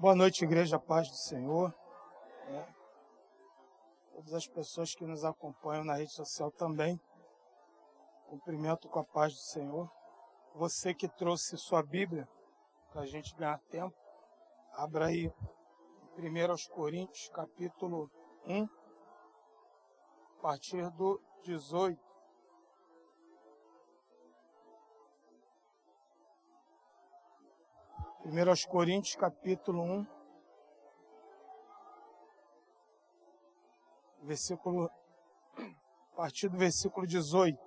[0.00, 1.74] Boa noite, Igreja Paz do Senhor.
[2.48, 2.66] É.
[4.14, 6.98] Todas as pessoas que nos acompanham na rede social também.
[8.24, 9.92] Cumprimento com a paz do Senhor.
[10.54, 12.26] Você que trouxe sua Bíblia
[12.90, 13.94] para a gente ganhar tempo,
[14.72, 15.30] abra aí
[16.16, 18.10] 1 Coríntios, capítulo
[18.46, 18.64] 1,
[20.38, 22.09] a partir do 18.
[28.22, 30.06] 1 Coríntios capítulo 1,
[34.22, 34.90] versículo,
[36.12, 37.58] a partir do versículo 18.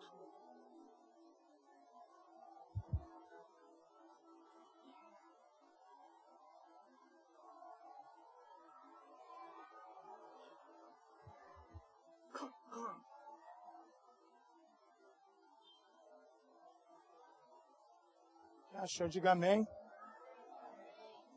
[18.75, 19.08] Achou?
[19.08, 19.66] Diga amém.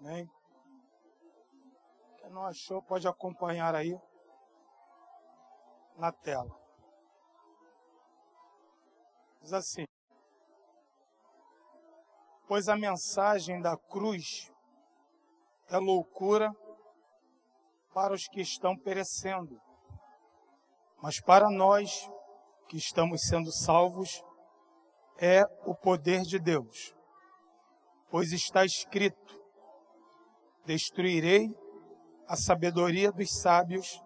[0.07, 0.31] Amém?
[2.21, 3.93] Quem não achou, pode acompanhar aí
[5.97, 6.57] na tela.
[9.43, 9.85] Diz assim:
[12.47, 14.49] Pois a mensagem da cruz
[15.69, 16.53] é loucura
[17.93, 19.61] para os que estão perecendo,
[21.03, 22.09] mas para nós
[22.69, 24.23] que estamos sendo salvos
[25.19, 26.95] é o poder de Deus.
[28.09, 29.46] Pois está escrito:
[30.67, 31.49] Destruirei
[32.29, 34.03] a sabedoria dos sábios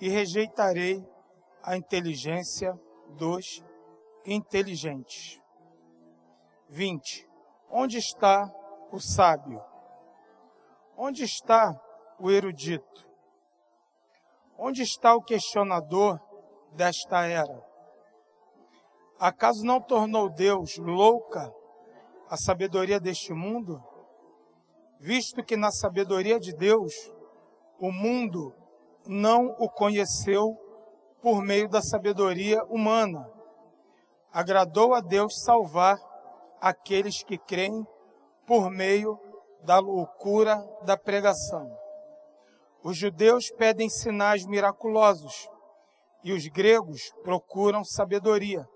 [0.00, 1.04] e rejeitarei
[1.62, 2.72] a inteligência
[3.16, 3.62] dos
[4.24, 5.40] inteligentes.
[6.68, 7.28] 20.
[7.70, 8.48] Onde está
[8.92, 9.60] o sábio?
[10.96, 11.78] Onde está
[12.20, 13.08] o erudito?
[14.56, 16.20] Onde está o questionador
[16.72, 17.66] desta era?
[19.18, 21.52] Acaso não tornou Deus louca
[22.30, 23.82] a sabedoria deste mundo?
[24.98, 26.92] Visto que na sabedoria de Deus
[27.78, 28.52] o mundo
[29.06, 30.56] não o conheceu
[31.22, 33.30] por meio da sabedoria humana.
[34.32, 35.98] Agradou a Deus salvar
[36.60, 37.86] aqueles que creem
[38.46, 39.18] por meio
[39.62, 41.70] da loucura da pregação.
[42.82, 45.48] Os judeus pedem sinais miraculosos
[46.22, 48.66] e os gregos procuram sabedoria.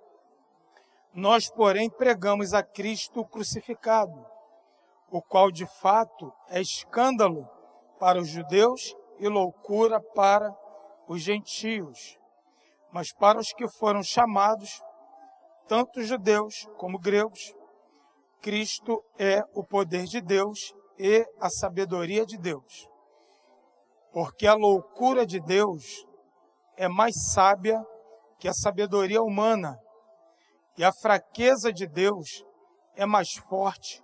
[1.15, 4.32] Nós, porém, pregamos a Cristo crucificado
[5.13, 7.47] o qual de fato é escândalo
[8.01, 10.51] para os judeus e loucura para
[11.07, 12.17] os gentios.
[12.91, 14.83] Mas para os que foram chamados,
[15.69, 17.55] tanto judeus como gregos,
[18.41, 22.89] Cristo é o poder de Deus e a sabedoria de Deus.
[24.13, 26.07] Porque a loucura de Deus
[26.75, 27.79] é mais sábia
[28.39, 29.79] que a sabedoria humana,
[30.77, 32.43] e a fraqueza de Deus
[32.97, 34.03] é mais forte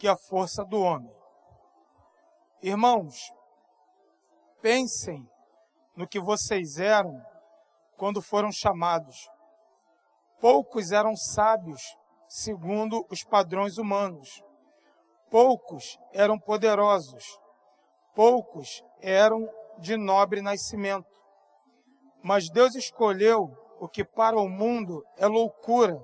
[0.00, 1.14] que a força do homem.
[2.62, 3.30] Irmãos,
[4.62, 5.28] pensem
[5.94, 7.22] no que vocês eram
[7.98, 9.28] quando foram chamados.
[10.40, 11.82] Poucos eram sábios,
[12.26, 14.42] segundo os padrões humanos.
[15.30, 17.38] Poucos eram poderosos.
[18.14, 19.46] Poucos eram
[19.78, 21.10] de nobre nascimento.
[22.22, 25.94] Mas Deus escolheu o que para o mundo é loucura,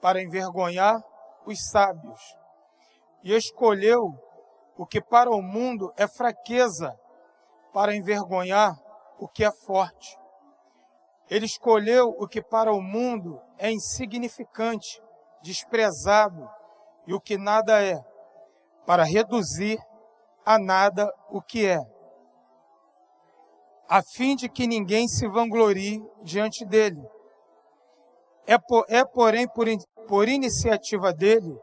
[0.00, 0.98] para envergonhar
[1.44, 2.37] os sábios
[3.22, 4.12] e escolheu
[4.76, 6.94] o que para o mundo é fraqueza,
[7.72, 8.78] para envergonhar
[9.18, 10.16] o que é forte.
[11.28, 15.02] Ele escolheu o que para o mundo é insignificante,
[15.42, 16.48] desprezado
[17.06, 17.98] e o que nada é,
[18.86, 19.78] para reduzir
[20.44, 21.78] a nada o que é,
[23.88, 27.02] a fim de que ninguém se vanglorie diante dele.
[28.46, 29.66] É, por, é porém, por,
[30.06, 31.58] por iniciativa dele,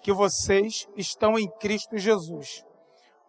[0.00, 2.64] que vocês estão em Cristo Jesus,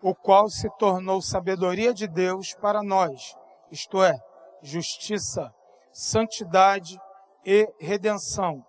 [0.01, 3.35] o qual se tornou sabedoria de Deus para nós,
[3.71, 4.13] isto é,
[4.61, 5.53] justiça,
[5.91, 6.99] santidade
[7.45, 8.63] e redenção,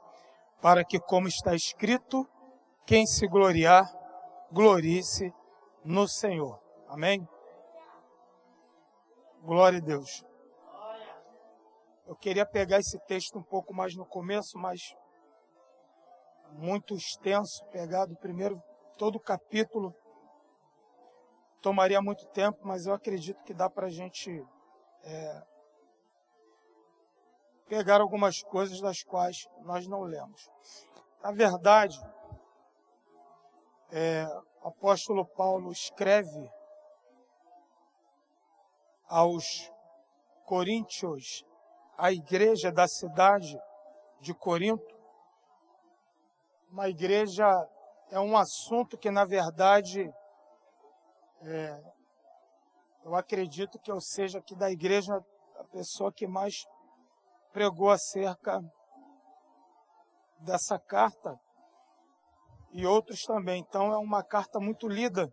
[0.60, 2.26] para que, como está escrito,
[2.86, 3.86] quem se gloriar,
[4.50, 5.32] glorie-se
[5.84, 6.58] no Senhor.
[6.88, 7.28] Amém?
[9.42, 10.24] Glória a Deus.
[12.06, 14.96] Eu queria pegar esse texto um pouco mais no começo, mas
[16.52, 18.62] muito extenso, pegado primeiro
[18.96, 19.94] todo o capítulo.
[21.60, 24.44] Tomaria muito tempo, mas eu acredito que dá para a gente
[25.02, 25.42] é,
[27.68, 30.48] pegar algumas coisas das quais nós não lemos.
[31.22, 31.98] Na verdade,
[33.90, 34.26] é,
[34.62, 36.50] o apóstolo Paulo escreve
[39.08, 39.70] aos
[40.44, 41.44] coríntios,
[41.96, 43.58] a igreja da cidade
[44.20, 44.97] de Corinto,
[46.70, 47.46] uma igreja
[48.10, 50.10] é um assunto que, na verdade,
[51.40, 51.80] É,
[53.04, 55.14] eu acredito que eu seja aqui da igreja
[55.56, 56.66] a pessoa que mais
[57.52, 58.60] pregou acerca
[60.40, 61.38] dessa carta
[62.72, 63.60] e outros também.
[63.60, 65.32] Então é uma carta muito lida.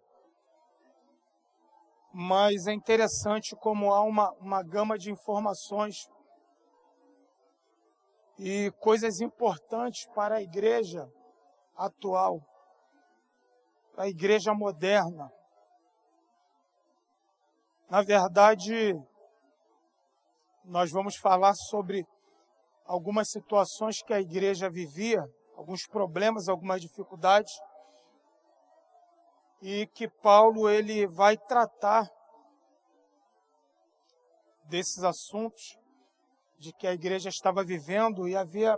[2.13, 6.07] Mas é interessante como há uma, uma gama de informações
[8.37, 11.09] e coisas importantes para a igreja
[11.75, 12.39] atual,
[13.97, 15.31] a igreja moderna.
[17.89, 18.93] Na verdade,
[20.63, 22.05] nós vamos falar sobre
[22.85, 25.23] algumas situações que a igreja vivia,
[25.55, 27.51] alguns problemas, algumas dificuldades,
[29.61, 32.09] e que Paulo ele vai tratar
[34.65, 35.77] desses assuntos
[36.57, 38.77] de que a igreja estava vivendo e havia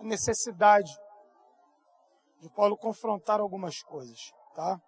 [0.00, 0.90] necessidade
[2.40, 4.78] de Paulo confrontar algumas coisas, tá?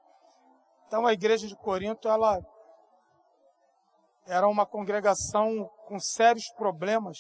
[0.87, 2.39] Então a igreja de Corinto ela
[4.27, 7.17] era uma congregação com sérios problemas,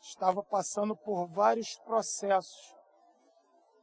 [0.00, 2.74] estava passando por vários processos.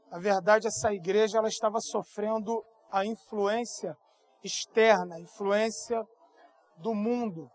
[0.09, 3.97] Na verdade, essa igreja ela estava sofrendo a influência
[4.43, 6.01] externa, a influência
[6.77, 7.49] do mundo,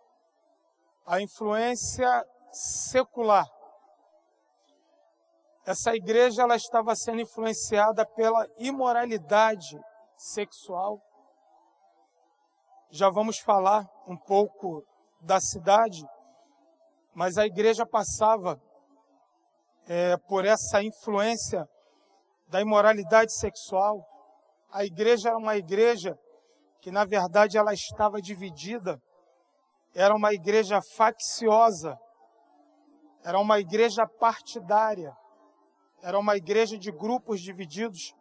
[1.06, 2.08] a influência
[2.52, 3.46] secular.
[5.66, 9.76] Essa igreja ela estava sendo influenciada pela imoralidade
[10.16, 11.02] sexual,
[12.88, 14.84] já vamos falar um pouco
[15.20, 16.06] da cidade,
[17.12, 18.62] mas a igreja passava
[19.88, 21.66] é, por essa influência
[22.46, 24.06] da imoralidade sexual.
[24.70, 26.16] A igreja era uma igreja
[26.80, 29.02] que, na verdade, ela estava dividida.
[29.92, 31.98] Era uma igreja facciosa.
[33.24, 35.12] Era uma igreja partidária.
[36.06, 38.14] Era uma igreja de grupos divididos.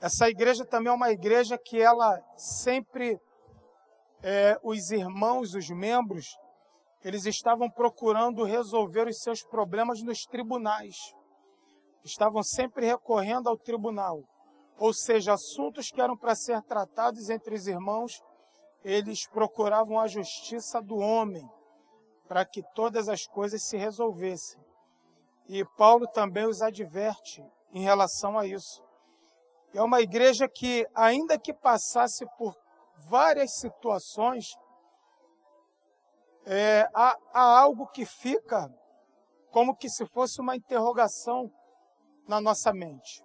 [0.00, 3.20] Essa igreja também é uma igreja que ela sempre
[4.22, 6.34] é, os irmãos, os membros,
[7.04, 10.96] eles estavam procurando resolver os seus problemas nos tribunais.
[12.02, 14.22] Estavam sempre recorrendo ao tribunal.
[14.78, 18.18] Ou seja, assuntos que eram para ser tratados entre os irmãos,
[18.82, 21.46] eles procuravam a justiça do homem,
[22.26, 24.67] para que todas as coisas se resolvessem.
[25.48, 27.42] E Paulo também os adverte
[27.72, 28.82] em relação a isso.
[29.74, 32.54] É uma igreja que, ainda que passasse por
[33.08, 34.54] várias situações,
[36.46, 38.68] é, há, há algo que fica
[39.50, 41.50] como que se fosse uma interrogação
[42.26, 43.22] na nossa mente.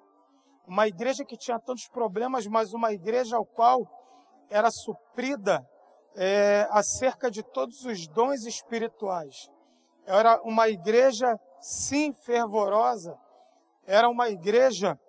[0.65, 3.85] Uma igreja que tinha tantos problemas, mas uma igreja ao qual
[4.49, 5.65] era suprida
[6.15, 9.49] é, acerca de todos os dons espirituais.
[10.05, 13.17] Era uma igreja, sim, fervorosa.
[13.85, 14.99] Era uma igreja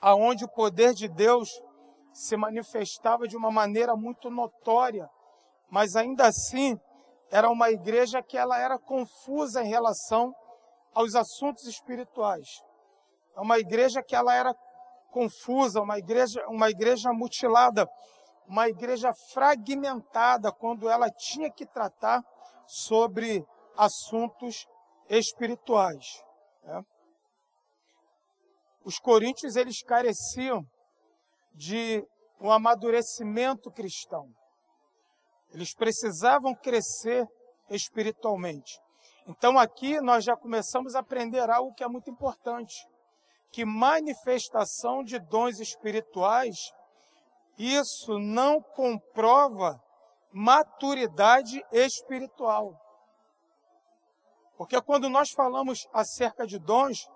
[0.00, 1.50] aonde o poder de Deus
[2.12, 5.08] se manifestava de uma maneira muito notória,
[5.70, 6.78] mas ainda assim
[7.30, 10.34] era uma igreja que ela era confusa em relação
[10.94, 12.48] aos assuntos espirituais.
[13.36, 14.54] É uma igreja que ela era
[15.10, 17.88] confusa, uma igreja, uma igreja mutilada,
[18.46, 22.22] uma igreja fragmentada quando ela tinha que tratar
[22.66, 23.44] sobre
[23.76, 24.66] assuntos
[25.08, 26.06] espirituais.
[26.64, 26.82] Né?
[28.84, 30.64] Os coríntios eles careciam
[31.54, 32.04] de
[32.40, 34.26] um amadurecimento cristão.
[35.52, 37.26] Eles precisavam crescer
[37.70, 38.80] espiritualmente.
[39.26, 42.74] Então aqui nós já começamos a aprender algo que é muito importante,
[43.52, 46.56] que manifestação de dons espirituais,
[47.56, 49.78] isso não comprova
[50.32, 52.72] maturidade espiritual.
[54.56, 57.08] Porque quando nós falamos acerca de dons,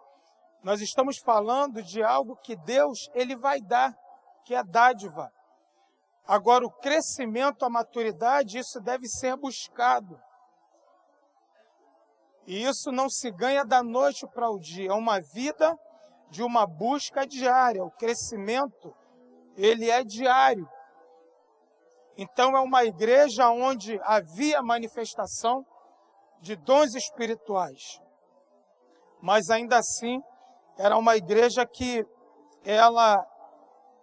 [0.62, 3.95] nós estamos falando de algo que Deus ele vai dar
[4.47, 5.31] que é dádiva.
[6.26, 10.21] Agora, o crescimento, a maturidade, isso deve ser buscado.
[12.47, 15.76] E isso não se ganha da noite para o dia, é uma vida
[16.31, 17.85] de uma busca diária.
[17.85, 18.95] O crescimento,
[19.57, 20.69] ele é diário.
[22.16, 25.66] Então, é uma igreja onde havia manifestação
[26.40, 28.00] de dons espirituais.
[29.21, 30.21] Mas ainda assim,
[30.78, 32.05] era uma igreja que
[32.64, 33.25] ela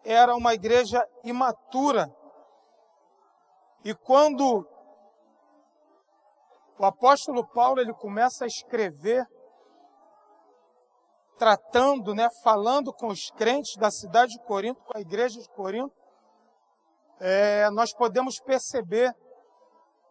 [0.04, 2.08] era uma igreja imatura.
[3.86, 4.68] E quando
[6.78, 9.26] o apóstolo Paulo ele começa a escrever,
[11.38, 15.94] tratando, né, falando com os crentes da cidade de Corinto, com a igreja de Corinto,
[17.20, 19.14] é, nós podemos perceber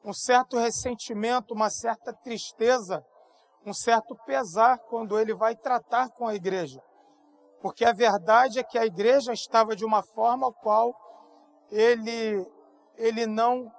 [0.05, 3.05] um certo ressentimento, uma certa tristeza,
[3.65, 6.81] um certo pesar quando ele vai tratar com a igreja.
[7.61, 10.93] Porque a verdade é que a igreja estava de uma forma ao qual
[11.71, 12.45] ele,
[12.97, 13.71] ele não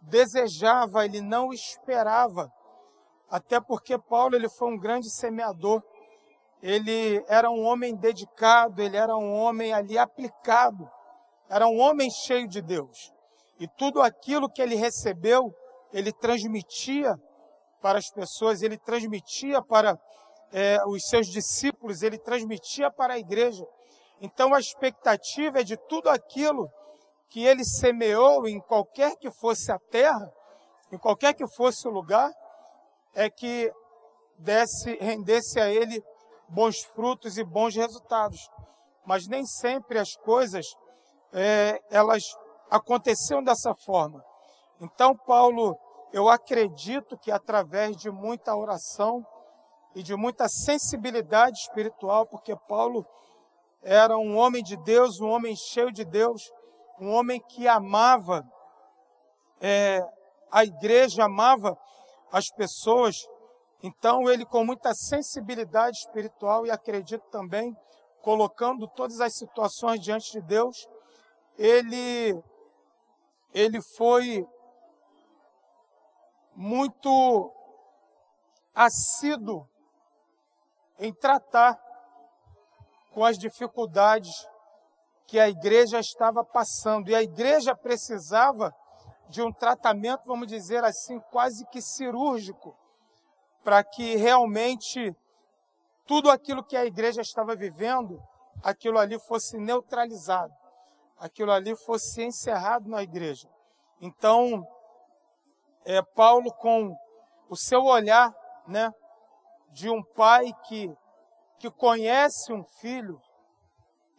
[0.00, 2.50] desejava, ele não esperava.
[3.28, 5.82] Até porque Paulo ele foi um grande semeador.
[6.62, 10.90] Ele era um homem dedicado, ele era um homem ali aplicado.
[11.48, 13.12] Era um homem cheio de Deus.
[13.58, 15.54] E tudo aquilo que ele recebeu,
[15.96, 17.14] ele transmitia
[17.80, 19.98] para as pessoas, ele transmitia para
[20.52, 23.64] é, os seus discípulos, ele transmitia para a igreja.
[24.20, 26.70] Então a expectativa é de tudo aquilo
[27.30, 30.30] que ele semeou em qualquer que fosse a terra,
[30.92, 32.30] em qualquer que fosse o lugar,
[33.14, 33.72] é que
[34.38, 36.04] desse, rendesse a ele
[36.46, 38.50] bons frutos e bons resultados.
[39.06, 40.66] Mas nem sempre as coisas
[41.32, 42.22] é, elas
[42.70, 44.22] aconteciam dessa forma.
[44.78, 45.74] Então Paulo,
[46.12, 49.24] eu acredito que através de muita oração
[49.94, 53.06] e de muita sensibilidade espiritual, porque Paulo
[53.82, 56.42] era um homem de Deus, um homem cheio de Deus,
[57.00, 58.42] um homem que amava
[59.60, 60.00] é,
[60.50, 61.76] a igreja, amava
[62.32, 63.16] as pessoas.
[63.82, 67.76] Então, ele, com muita sensibilidade espiritual e acredito também,
[68.22, 70.88] colocando todas as situações diante de Deus,
[71.56, 72.36] ele,
[73.54, 74.44] ele foi
[76.56, 77.52] muito
[78.74, 79.68] assíduo
[80.98, 81.78] em tratar
[83.12, 84.32] com as dificuldades
[85.26, 87.10] que a igreja estava passando.
[87.10, 88.74] E a igreja precisava
[89.28, 92.76] de um tratamento, vamos dizer assim, quase que cirúrgico,
[93.62, 95.14] para que realmente
[96.06, 98.22] tudo aquilo que a igreja estava vivendo,
[98.62, 100.54] aquilo ali fosse neutralizado,
[101.18, 103.48] aquilo ali fosse encerrado na igreja.
[104.00, 104.66] Então,
[105.86, 106.92] é, Paulo, com
[107.48, 108.34] o seu olhar,
[108.66, 108.92] né,
[109.70, 110.92] de um pai que,
[111.60, 113.20] que conhece um filho,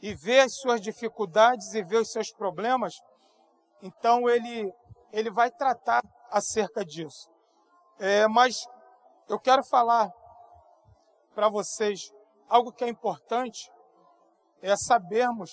[0.02, 2.94] e vê as suas dificuldades e vê os seus problemas,
[3.82, 4.72] então ele,
[5.12, 7.30] ele vai tratar acerca disso.
[8.00, 8.56] É, mas
[9.28, 10.10] eu quero falar
[11.36, 12.00] para vocês
[12.48, 13.70] algo que é importante,
[14.62, 15.52] é sabermos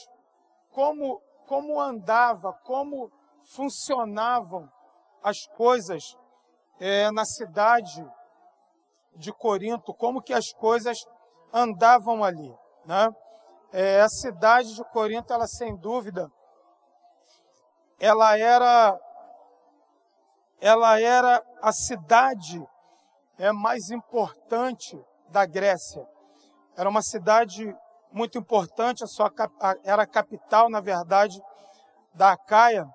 [0.70, 3.10] como, como andava, como
[3.54, 4.70] funcionavam
[5.24, 6.14] as coisas
[6.78, 8.06] é, na cidade
[9.16, 10.98] de Corinto, como que as coisas
[11.50, 12.54] andavam ali,
[12.84, 13.08] né?
[13.72, 16.30] É, a cidade de Corinto, ela sem dúvida,
[17.98, 19.00] ela era,
[20.60, 22.62] ela era a cidade
[23.38, 26.06] é, mais importante da Grécia.
[26.76, 27.74] Era uma cidade
[28.12, 29.32] muito importante, a sua,
[29.82, 31.40] era a capital, na verdade,
[32.12, 32.86] da Acaia,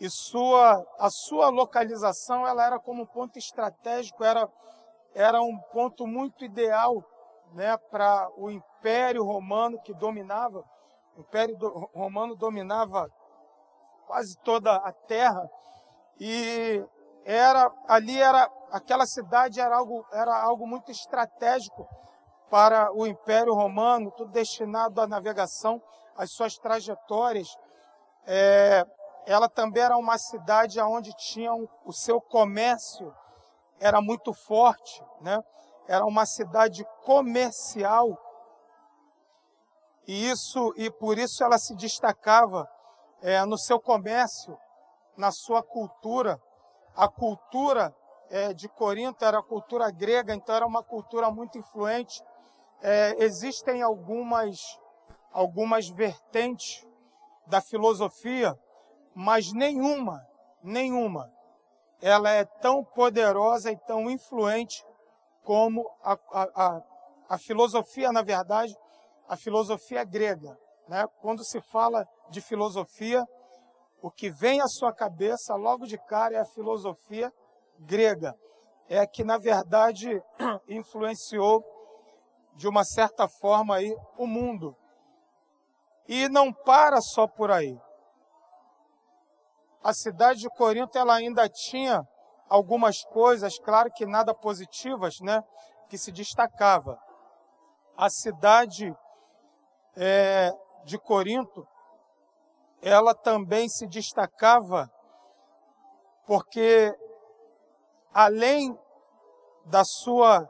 [0.00, 4.48] e sua, a sua localização ela era como um ponto estratégico, era,
[5.14, 7.04] era um ponto muito ideal
[7.52, 10.64] né, para o Império Romano que dominava,
[11.16, 11.56] o Império
[11.94, 13.06] Romano dominava
[14.06, 15.48] quase toda a terra
[16.18, 16.82] e
[17.24, 21.86] era ali era aquela cidade era algo era algo muito estratégico
[22.50, 25.80] para o Império Romano, tudo destinado à navegação,
[26.16, 27.48] às suas trajetórias.
[28.26, 28.84] É,
[29.26, 33.14] ela também era uma cidade onde tinha um, o seu comércio
[33.78, 35.42] era muito forte, né?
[35.86, 38.16] era uma cidade comercial
[40.06, 42.68] e isso e por isso ela se destacava
[43.22, 44.56] é, no seu comércio,
[45.16, 46.40] na sua cultura.
[46.96, 47.94] A cultura
[48.28, 52.22] é, de Corinto era a cultura grega, então era uma cultura muito influente.
[52.82, 54.78] É, existem algumas
[55.32, 56.84] algumas vertentes
[57.46, 58.58] da filosofia,
[59.20, 60.26] mas nenhuma,
[60.62, 61.30] nenhuma,
[62.00, 64.82] ela é tão poderosa e tão influente
[65.44, 66.82] como a, a, a,
[67.28, 68.74] a filosofia, na verdade,
[69.28, 70.58] a filosofia grega.
[70.88, 71.06] Né?
[71.20, 73.22] Quando se fala de filosofia,
[74.00, 77.30] o que vem à sua cabeça logo de cara é a filosofia
[77.78, 78.34] grega.
[78.88, 80.18] É que, na verdade,
[80.66, 81.62] influenciou
[82.56, 84.74] de uma certa forma aí o mundo.
[86.08, 87.78] E não para só por aí.
[89.82, 92.06] A cidade de Corinto ela ainda tinha
[92.48, 95.42] algumas coisas, claro que nada positivas, né,
[95.88, 96.98] que se destacava.
[97.96, 98.94] A cidade
[99.96, 100.50] é,
[100.84, 101.66] de Corinto,
[102.82, 104.90] ela também se destacava
[106.26, 106.94] porque
[108.12, 108.78] além
[109.66, 110.48] da sua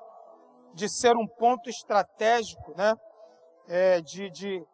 [0.74, 2.94] de ser um ponto estratégico, né,
[3.66, 4.64] é, de, de,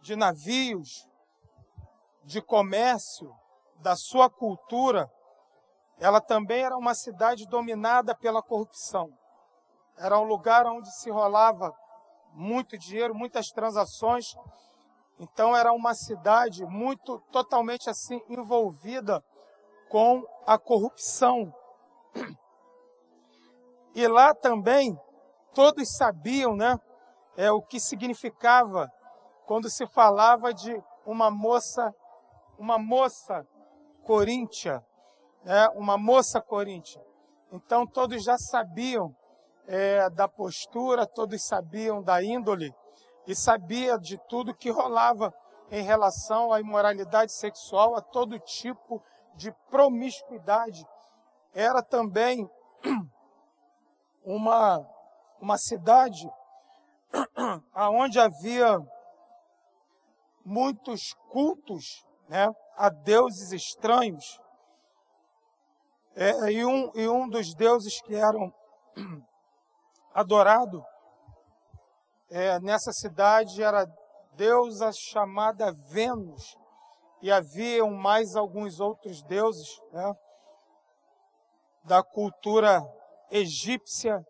[0.00, 1.07] de navios,
[2.28, 3.34] de comércio,
[3.76, 5.10] da sua cultura,
[5.98, 9.08] ela também era uma cidade dominada pela corrupção.
[9.96, 11.72] Era um lugar onde se rolava
[12.34, 14.36] muito dinheiro, muitas transações.
[15.18, 19.24] Então era uma cidade muito totalmente assim envolvida
[19.88, 21.50] com a corrupção.
[23.94, 24.94] E lá também
[25.54, 26.78] todos sabiam, né,
[27.38, 28.86] é o que significava
[29.46, 31.90] quando se falava de uma moça,
[32.58, 33.46] uma moça
[34.04, 34.84] coríntia,
[35.44, 37.00] né, uma moça coríntia.
[37.52, 39.14] Então todos já sabiam
[39.66, 42.74] é, da postura, todos sabiam da índole
[43.26, 45.32] e sabia de tudo que rolava
[45.70, 49.02] em relação à imoralidade sexual, a todo tipo
[49.34, 50.84] de promiscuidade.
[51.54, 52.50] Era também
[54.24, 54.86] uma,
[55.40, 56.28] uma cidade
[57.76, 58.78] onde havia
[60.44, 64.40] muitos cultos né, a deuses estranhos.
[66.14, 68.52] É, e, um, e um dos deuses que eram
[70.12, 70.84] adorado
[72.30, 73.86] é, nessa cidade era
[74.34, 76.56] deusa chamada Vênus,
[77.20, 80.14] e haviam mais alguns outros deuses né,
[81.84, 82.80] da cultura
[83.30, 84.24] egípcia,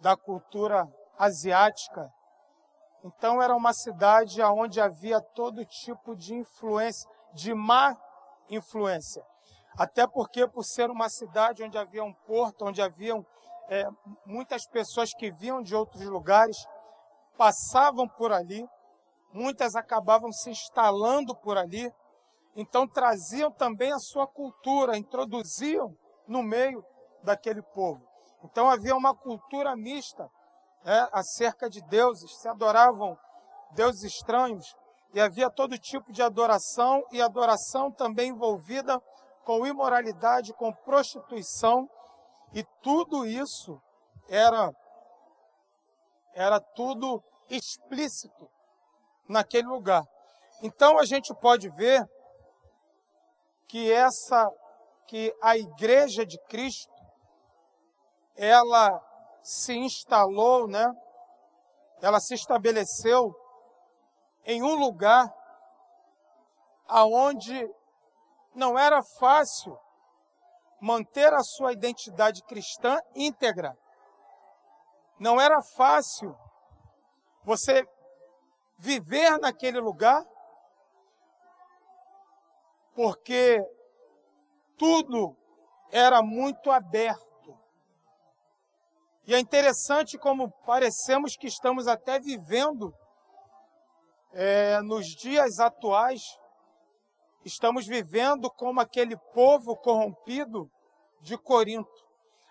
[0.00, 0.86] da cultura
[1.18, 2.08] asiática.
[3.04, 7.96] Então era uma cidade onde havia todo tipo de influência, de má
[8.48, 9.24] influência.
[9.76, 13.24] Até porque, por ser uma cidade onde havia um porto, onde haviam
[13.68, 13.88] é,
[14.26, 16.56] muitas pessoas que vinham de outros lugares,
[17.36, 18.68] passavam por ali,
[19.32, 21.90] muitas acabavam se instalando por ali,
[22.54, 25.96] então traziam também a sua cultura, introduziam
[26.28, 26.84] no meio
[27.22, 28.06] daquele povo.
[28.44, 30.28] Então havia uma cultura mista
[30.84, 33.16] né, acerca de deuses, se adoravam
[33.74, 34.74] deuses estranhos.
[35.14, 38.98] E havia todo tipo de adoração e adoração também envolvida
[39.44, 41.88] com imoralidade, com prostituição.
[42.54, 43.80] E tudo isso
[44.28, 44.70] era
[46.34, 48.48] era tudo explícito
[49.28, 50.02] naquele lugar.
[50.62, 52.02] Então a gente pode ver
[53.68, 54.50] que essa
[55.06, 56.90] que a igreja de Cristo
[58.34, 58.98] ela
[59.42, 60.86] se instalou, né?
[62.00, 63.34] Ela se estabeleceu
[64.44, 65.32] em um lugar
[66.88, 67.68] aonde
[68.54, 69.78] não era fácil
[70.80, 73.76] manter a sua identidade cristã íntegra.
[75.18, 76.36] Não era fácil
[77.44, 77.86] você
[78.78, 80.24] viver naquele lugar,
[82.94, 83.64] porque
[84.76, 85.36] tudo
[85.90, 87.31] era muito aberto.
[89.26, 92.92] E é interessante como parecemos que estamos até vivendo
[94.32, 96.22] é, nos dias atuais,
[97.44, 100.70] estamos vivendo como aquele povo corrompido
[101.20, 101.90] de Corinto,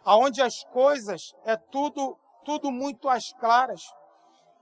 [0.03, 3.81] aonde as coisas é tudo tudo muito às claras.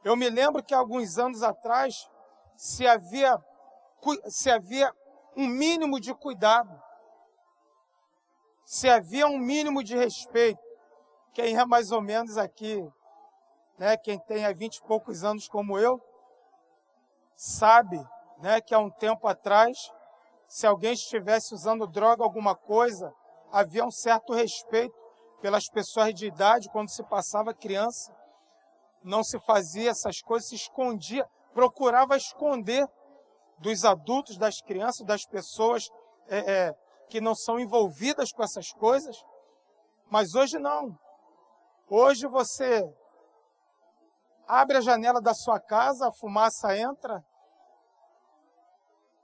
[0.04, 2.10] Eu me lembro que alguns anos atrás
[2.56, 3.38] se havia,
[4.28, 4.92] se havia
[5.36, 6.82] um mínimo de cuidado,
[8.66, 10.69] se havia um mínimo de respeito.
[11.34, 12.86] Quem é mais ou menos aqui,
[13.78, 16.02] né, quem tem há vinte e poucos anos como eu,
[17.36, 18.00] sabe
[18.40, 19.78] né, que há um tempo atrás,
[20.48, 23.14] se alguém estivesse usando droga, alguma coisa,
[23.52, 24.96] havia um certo respeito
[25.42, 28.14] pelas pessoas de idade quando se passava criança
[29.04, 32.88] não se fazia essas coisas, se escondia, procurava esconder
[33.58, 35.90] dos adultos, das crianças, das pessoas
[36.28, 36.76] é, é,
[37.10, 39.16] que não são envolvidas com essas coisas.
[40.10, 40.98] Mas hoje não.
[41.92, 42.88] Hoje você
[44.48, 47.20] abre a janela da sua casa, a fumaça entra,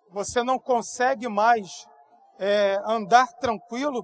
[0.10, 1.86] você não consegue mais
[2.39, 4.04] é, andar tranquilo,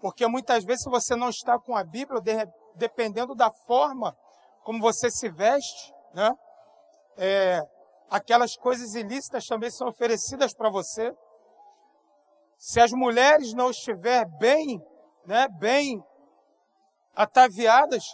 [0.00, 2.20] porque muitas vezes, você não está com a Bíblia,
[2.74, 4.12] dependendo da forma
[4.64, 6.32] como você se veste, né?
[7.16, 7.60] É,
[8.10, 11.14] aquelas coisas ilícitas também são oferecidas para você.
[12.58, 14.84] Se as mulheres não estiver bem,
[15.24, 16.02] né, bem
[17.14, 18.04] ataviadas,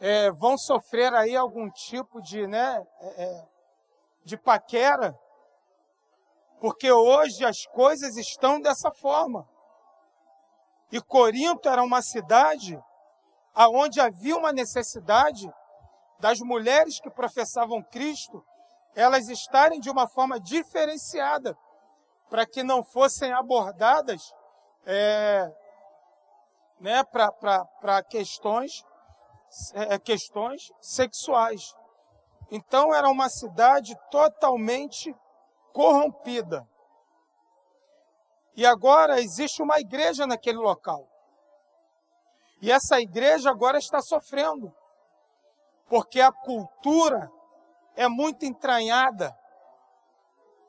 [0.00, 3.48] é, vão sofrer aí algum tipo de, né, é, é
[4.24, 5.16] de paquera,
[6.60, 9.48] porque hoje as coisas estão dessa forma.
[10.90, 12.78] E Corinto era uma cidade
[13.54, 15.50] aonde havia uma necessidade
[16.18, 18.44] das mulheres que professavam Cristo,
[18.94, 21.56] elas estarem de uma forma diferenciada,
[22.28, 24.20] para que não fossem abordadas
[24.84, 25.50] é,
[26.80, 28.84] né, para questões,
[29.74, 31.74] é, questões sexuais.
[32.50, 35.14] Então era uma cidade totalmente
[35.72, 36.66] corrompida.
[38.54, 41.06] E agora existe uma igreja naquele local.
[42.62, 44.72] E essa igreja agora está sofrendo,
[45.88, 47.30] porque a cultura
[47.94, 49.36] é muito entranhada,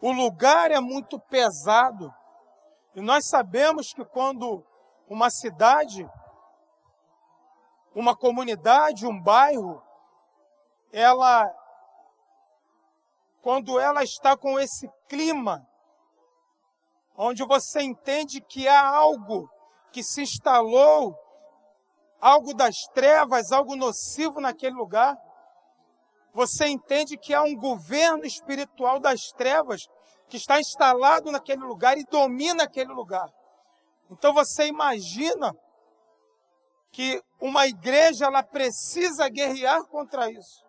[0.01, 2.13] o lugar é muito pesado.
[2.93, 4.65] E nós sabemos que quando
[5.07, 6.07] uma cidade,
[7.95, 9.81] uma comunidade, um bairro,
[10.91, 11.49] ela,
[13.41, 15.65] quando ela está com esse clima,
[17.15, 19.49] onde você entende que há algo
[19.91, 21.15] que se instalou,
[22.19, 25.17] algo das trevas, algo nocivo naquele lugar,
[26.33, 29.81] você entende que há um governo espiritual das trevas
[30.29, 33.27] que está instalado naquele lugar e domina aquele lugar.
[34.09, 35.55] Então você imagina
[36.91, 40.65] que uma igreja ela precisa guerrear contra isso.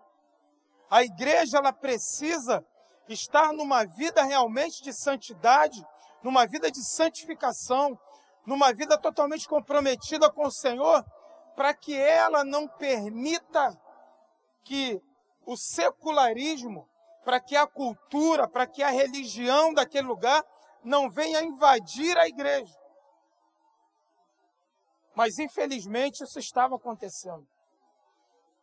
[0.90, 2.64] A igreja ela precisa
[3.09, 5.83] estar numa vida realmente de santidade,
[6.22, 7.98] numa vida de santificação,
[8.46, 11.05] numa vida totalmente comprometida com o Senhor,
[11.55, 13.77] para que ela não permita
[14.64, 15.01] que
[15.46, 16.88] o secularismo
[17.29, 20.42] para que a cultura, para que a religião daquele lugar
[20.83, 22.74] não venha invadir a igreja.
[25.18, 27.44] Mas infelizmente isso estava acontecendo.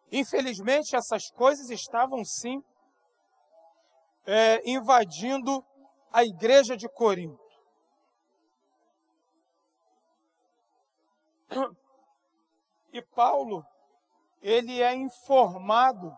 [0.10, 2.64] Infelizmente essas coisas estavam sim
[4.26, 5.62] é, invadindo
[6.14, 7.44] a igreja de Corinto.
[12.94, 13.62] E Paulo,
[14.42, 16.18] ele é informado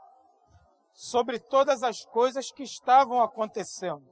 [0.93, 4.07] sobre todas as coisas que estavam acontecendo.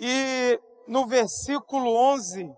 [0.00, 2.50] E no versículo 11,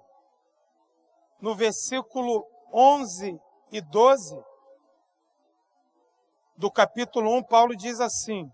[1.41, 4.37] no versículo 11 e 12
[6.57, 8.51] do capítulo 1, Paulo diz assim: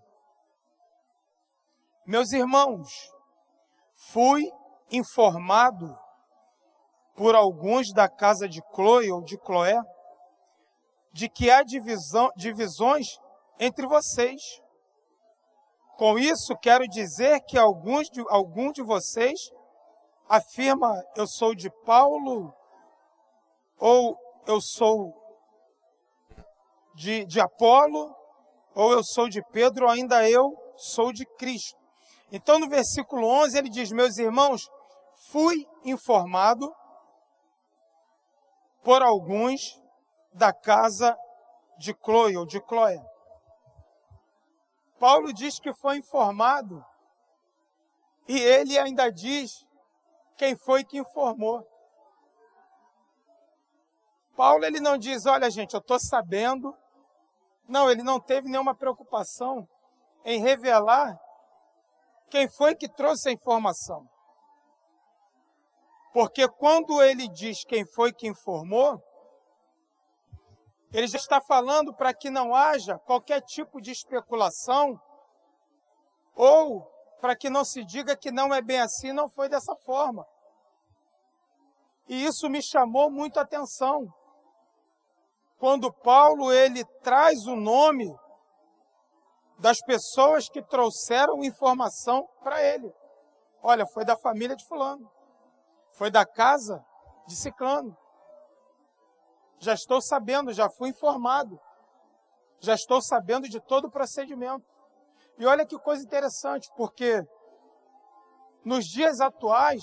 [2.07, 3.11] Meus irmãos,
[4.13, 4.51] fui
[4.91, 5.99] informado
[7.15, 9.81] por alguns da casa de Chloe ou de Cloé
[11.13, 13.07] de que há divisão, divisões
[13.59, 14.61] entre vocês.
[15.97, 19.39] Com isso, quero dizer que alguns de, algum de vocês
[20.29, 22.53] afirma eu sou de Paulo
[23.87, 25.13] ou eu sou
[26.95, 28.17] de, de Apolo
[28.75, 31.79] ou eu sou de Pedro ou ainda eu sou de Cristo.
[32.33, 34.71] Então, no versículo 11, ele diz: Meus irmãos,
[35.29, 36.75] fui informado
[38.83, 39.79] por alguns
[40.33, 41.15] da casa
[41.77, 42.99] de Chloe ou de Chloé.
[44.99, 46.83] Paulo diz que foi informado
[48.27, 49.53] e ele ainda diz
[50.39, 51.74] quem foi que informou.
[54.37, 56.75] Paulo ele não diz, olha gente, eu estou sabendo.
[57.69, 59.67] Não, ele não teve nenhuma preocupação
[60.25, 61.17] em revelar
[62.31, 64.05] quem foi que trouxe a informação.
[66.13, 69.01] Porque quando ele diz quem foi que informou,
[70.93, 74.97] ele já está falando para que não haja qualquer tipo de especulação
[76.37, 76.89] ou
[77.21, 80.25] para que não se diga que não é bem assim, não foi dessa forma.
[82.09, 84.07] E isso me chamou muito a atenção.
[85.59, 88.15] Quando Paulo ele traz o nome
[89.59, 92.93] das pessoas que trouxeram informação para ele.
[93.63, 95.11] Olha, foi da família de fulano.
[95.93, 96.85] Foi da casa
[97.27, 97.97] de ciclano
[99.65, 101.59] já estou sabendo, já fui informado,
[102.61, 104.65] já estou sabendo de todo o procedimento.
[105.39, 107.23] E olha que coisa interessante, porque
[108.65, 109.83] nos dias atuais,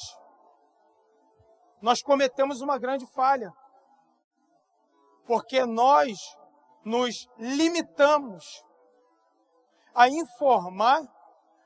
[1.81, 3.51] nós cometemos uma grande falha.
[5.31, 6.17] Porque nós
[6.83, 8.43] nos limitamos
[9.95, 11.01] a informar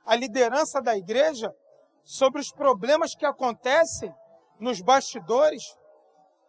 [0.06, 1.52] a liderança da igreja
[2.04, 4.14] sobre os problemas que acontecem
[4.60, 5.64] nos bastidores,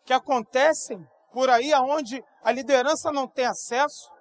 [0.05, 1.03] que acontecem
[1.33, 4.13] por aí aonde a liderança não tem acesso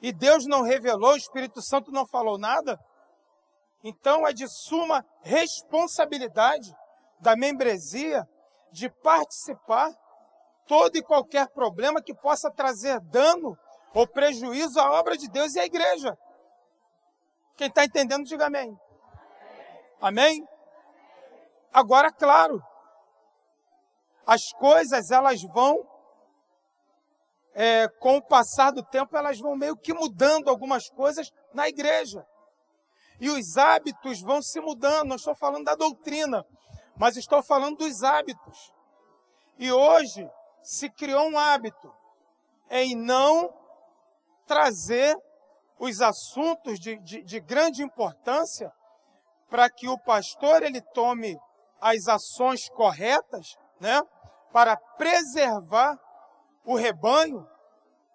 [0.00, 2.78] e Deus não revelou, o Espírito Santo não falou nada,
[3.82, 6.72] então é de suma responsabilidade
[7.18, 8.24] da membresia
[8.70, 9.90] de participar
[10.70, 13.58] todo e qualquer problema que possa trazer dano
[13.92, 16.16] ou prejuízo à obra de Deus e à igreja.
[17.56, 18.72] Quem está entendendo, diga amém.
[20.00, 20.46] Amém?
[21.72, 22.62] Agora, claro,
[24.24, 25.76] as coisas elas vão
[27.52, 32.24] é, com o passar do tempo, elas vão meio que mudando algumas coisas na igreja.
[33.20, 35.08] E os hábitos vão se mudando.
[35.08, 36.46] Não estou falando da doutrina,
[36.96, 38.72] mas estou falando dos hábitos.
[39.58, 40.30] E hoje
[40.62, 41.92] se criou um hábito
[42.70, 43.52] em não
[44.46, 45.16] trazer
[45.78, 48.70] os assuntos de, de, de grande importância
[49.48, 51.36] para que o pastor ele tome
[51.80, 54.00] as ações corretas, né,
[54.52, 55.98] para preservar
[56.64, 57.46] o rebanho,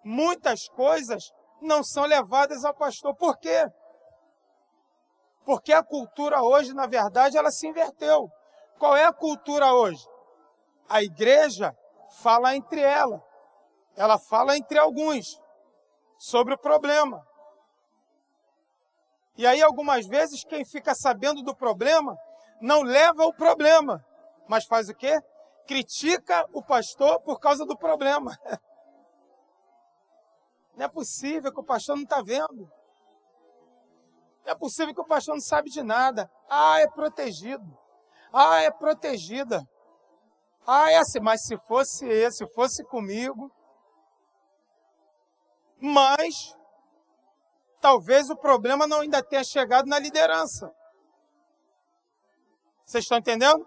[0.04, 1.24] muitas coisas
[1.60, 3.14] não são levadas ao pastor.
[3.16, 3.66] Por quê?
[5.44, 8.28] Porque a cultura hoje, na verdade, ela se inverteu.
[8.78, 10.04] Qual é a cultura hoje?
[10.88, 11.74] A igreja
[12.22, 13.22] fala entre ela.
[13.96, 15.40] Ela fala entre alguns
[16.18, 17.26] sobre o problema.
[19.36, 22.16] E aí, algumas vezes, quem fica sabendo do problema
[22.60, 24.04] não leva o problema,
[24.48, 25.20] mas faz o quê?
[25.66, 28.36] Critica o pastor por causa do problema.
[30.74, 32.70] Não é possível que o pastor não está vendo.
[34.44, 36.30] Não é possível que o pastor não sabe de nada.
[36.50, 37.66] Ah, é protegido.
[38.30, 39.66] Ah, é protegida.
[40.66, 43.50] Ah, é assim, mas se fosse esse, se fosse comigo.
[45.80, 46.34] Mas
[47.80, 50.72] talvez o problema não ainda tenha chegado na liderança.
[52.84, 53.64] Vocês estão entendendo?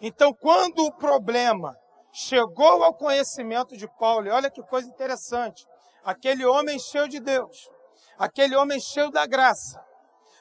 [0.00, 1.76] Então, quando o problema
[2.12, 5.66] chegou ao conhecimento de Paulo, e olha que coisa interessante,
[6.04, 7.68] aquele homem cheio de Deus,
[8.16, 9.84] aquele homem cheio da graça,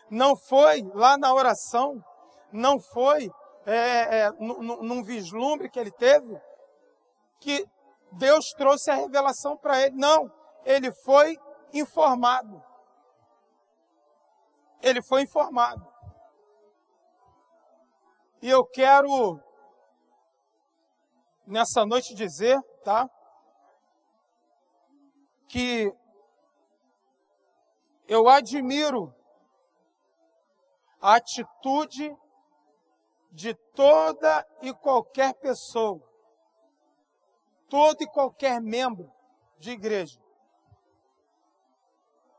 [0.09, 1.99] não foi lá na oração,
[2.51, 3.29] não foi
[3.69, 6.41] é, é, num vislumbre que ele teve,
[7.41, 7.67] que
[8.13, 9.95] Deus trouxe a revelação para ele.
[9.97, 10.31] Não,
[10.63, 11.37] ele foi
[11.73, 12.63] informado.
[14.81, 15.85] Ele foi informado.
[18.41, 19.37] E eu quero
[21.45, 23.09] nessa noite dizer, tá?
[25.49, 25.91] Que
[28.07, 29.13] eu admiro
[31.01, 32.15] a atitude
[33.37, 36.01] de toda e qualquer pessoa,
[37.69, 39.13] todo e qualquer membro
[39.59, 40.19] de igreja.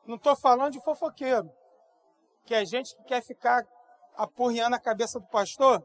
[0.04, 1.48] Não estou falando de fofoqueiro,
[2.44, 3.64] que é gente que quer ficar
[4.16, 5.80] apurriando a cabeça do pastor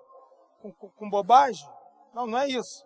[0.59, 1.69] com, com, com bobagem.
[2.11, 2.83] Não, não é isso.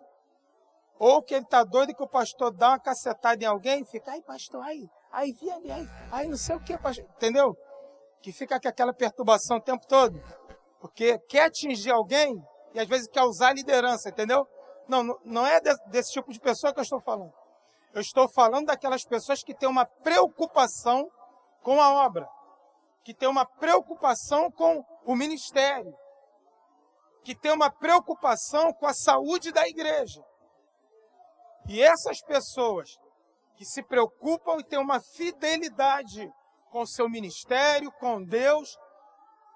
[0.98, 4.10] Ou que ele está doido que o pastor dá uma cacetada em alguém e fica,
[4.10, 7.06] ai pastor, aí, aí vi ali, aí, aí não sei o que, pastor.
[7.16, 7.56] Entendeu?
[8.20, 10.22] Que fica com aquela perturbação o tempo todo.
[10.80, 12.34] Porque quer atingir alguém
[12.74, 14.46] e às vezes quer usar a liderança, entendeu?
[14.88, 15.60] Não, não é
[15.90, 17.32] desse tipo de pessoa que eu estou falando.
[17.92, 21.08] Eu estou falando daquelas pessoas que têm uma preocupação
[21.62, 22.28] com a obra,
[23.04, 25.92] que têm uma preocupação com o ministério,
[27.24, 30.22] que têm uma preocupação com a saúde da igreja.
[31.68, 32.88] E essas pessoas
[33.56, 36.30] que se preocupam e têm uma fidelidade
[36.70, 38.78] com o seu ministério, com Deus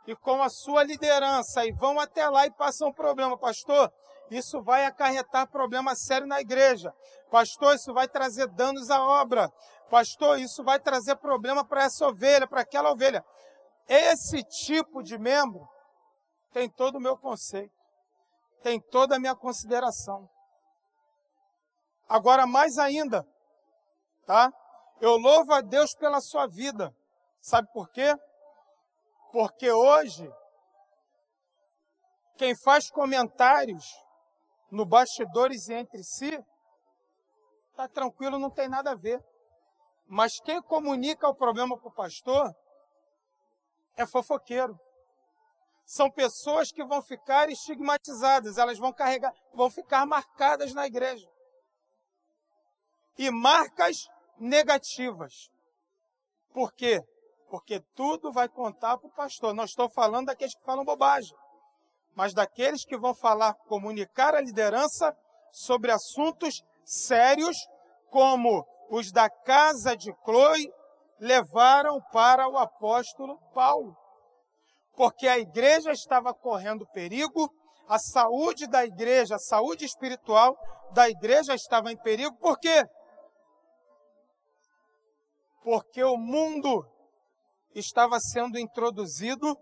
[0.06, 3.92] e com a sua liderança, e vão até lá e passam um problema, pastor.
[4.30, 6.92] Isso vai acarretar problema sério na igreja.
[7.30, 9.50] Pastor, isso vai trazer danos à obra.
[9.90, 13.22] Pastor, isso vai trazer problema para essa ovelha, para aquela ovelha.
[13.86, 15.68] Esse tipo de membro
[16.52, 17.74] tem todo o meu conceito,
[18.62, 20.28] tem toda a minha consideração.
[22.08, 23.26] Agora, mais ainda,
[24.26, 24.52] tá?
[25.00, 26.94] Eu louvo a Deus pela sua vida.
[27.40, 28.14] Sabe por quê?
[29.32, 30.30] Porque hoje,
[32.36, 33.84] quem faz comentários
[34.70, 36.38] no bastidores e entre si,
[37.74, 39.24] tá tranquilo, não tem nada a ver.
[40.06, 42.54] Mas quem comunica o problema para o pastor
[43.96, 44.78] é fofoqueiro.
[45.86, 51.28] São pessoas que vão ficar estigmatizadas, elas vão carregar, vão ficar marcadas na igreja
[53.18, 55.50] e marcas negativas.
[56.52, 57.00] Por quê?
[57.52, 59.52] Porque tudo vai contar para o pastor.
[59.52, 61.36] Não estou falando daqueles que falam bobagem,
[62.14, 65.14] mas daqueles que vão falar, comunicar a liderança
[65.52, 67.54] sobre assuntos sérios,
[68.08, 70.72] como os da casa de Chloe
[71.20, 73.94] levaram para o apóstolo Paulo.
[74.96, 77.52] Porque a igreja estava correndo perigo,
[77.86, 80.56] a saúde da igreja, a saúde espiritual
[80.92, 82.82] da igreja estava em perigo, por quê?
[85.62, 86.84] porque o mundo
[87.74, 89.56] estava sendo introduzido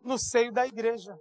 [0.00, 1.16] no seio da igreja.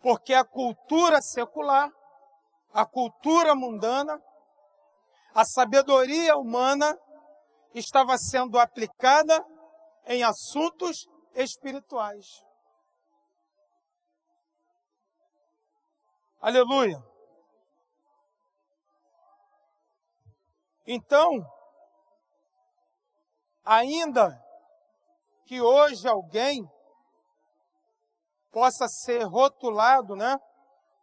[0.00, 1.90] Porque a cultura secular,
[2.72, 4.20] a cultura mundana,
[5.34, 6.98] a sabedoria humana
[7.74, 9.44] estava sendo aplicada
[10.06, 12.26] em assuntos espirituais.
[16.40, 17.02] Aleluia.
[20.86, 21.44] Então,
[23.68, 24.42] ainda
[25.44, 26.66] que hoje alguém
[28.50, 30.38] possa ser rotulado, né,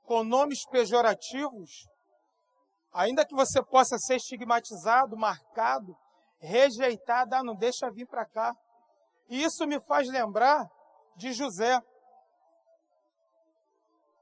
[0.04, 1.88] com nomes pejorativos,
[2.92, 5.96] ainda que você possa ser estigmatizado, marcado,
[6.40, 8.52] rejeitado, ah, não deixa vir para cá.
[9.30, 10.68] E isso me faz lembrar
[11.16, 11.80] de José.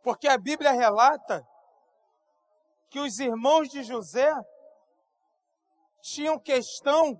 [0.03, 1.41] Porque a Bíblia relata
[2.89, 4.33] que os irmãos de José
[6.01, 7.17] tinham questão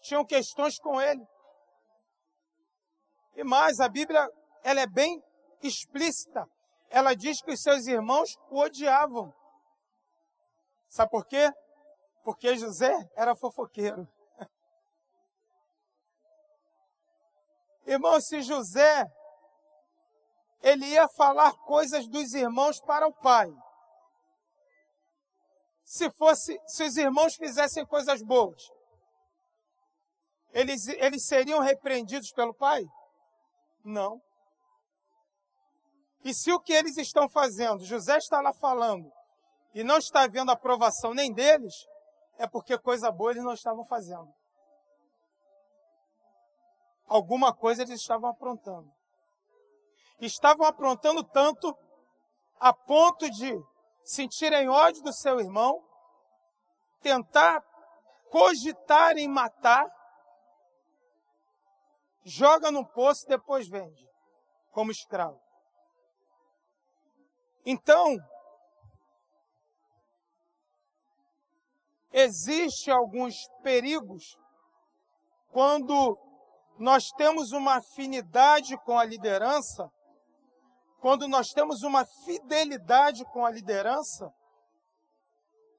[0.00, 1.26] tinham questões com ele.
[3.34, 4.28] E mais, a Bíblia
[4.62, 5.22] ela é bem
[5.62, 6.46] explícita.
[6.90, 9.32] Ela diz que os seus irmãos o odiavam.
[10.88, 11.52] Sabe por quê?
[12.24, 14.08] Porque José era fofoqueiro.
[17.86, 19.04] Irmão, se José
[20.62, 23.48] ele ia falar coisas dos irmãos para o pai.
[25.84, 28.62] Se fosse, se os irmãos fizessem coisas boas,
[30.52, 32.82] eles, eles seriam repreendidos pelo pai?
[33.84, 34.20] Não.
[36.24, 39.10] E se o que eles estão fazendo, José está lá falando,
[39.74, 41.74] e não está havendo aprovação nem deles,
[42.36, 44.28] é porque coisa boa eles não estavam fazendo.
[47.06, 48.90] Alguma coisa eles estavam aprontando.
[50.20, 51.74] Estavam aprontando tanto
[52.58, 53.56] a ponto de
[54.04, 55.82] sentirem ódio do seu irmão,
[57.00, 57.62] tentar
[58.30, 59.86] cogitar em matar,
[62.28, 64.06] joga no poço e depois vende
[64.70, 65.40] como escravo.
[67.64, 68.16] Então,
[72.12, 74.36] existe alguns perigos
[75.50, 76.18] quando
[76.78, 79.88] nós temos uma afinidade com a liderança,
[81.00, 84.30] quando nós temos uma fidelidade com a liderança,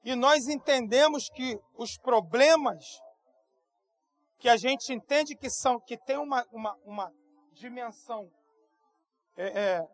[0.02, 2.84] e nós entendemos que os problemas
[4.40, 7.12] que a gente entende que são, que tem uma, uma, uma
[7.52, 8.26] dimensão
[9.36, 9.88] é, é,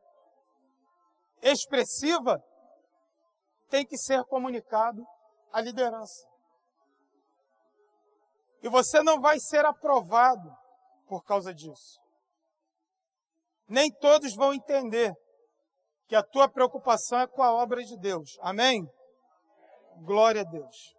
[1.43, 2.41] expressiva,
[3.69, 5.05] tem que ser comunicado
[5.53, 6.29] à liderança.
[8.63, 10.49] E você não vai ser aprovado
[11.09, 12.01] por causa disso.
[13.69, 15.13] Nem todos vão entender
[16.07, 18.39] que a tua preocupação é com a obra de Deus.
[18.41, 18.89] Amém?
[20.05, 20.95] Glória a Deus.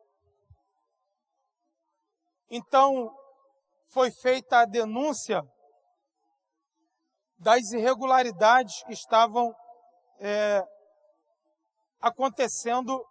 [2.49, 3.09] Então,
[3.89, 5.41] foi feita a denúncia
[7.37, 9.53] das irregularidades que estavam
[10.19, 10.63] é,
[12.01, 13.05] acontecendo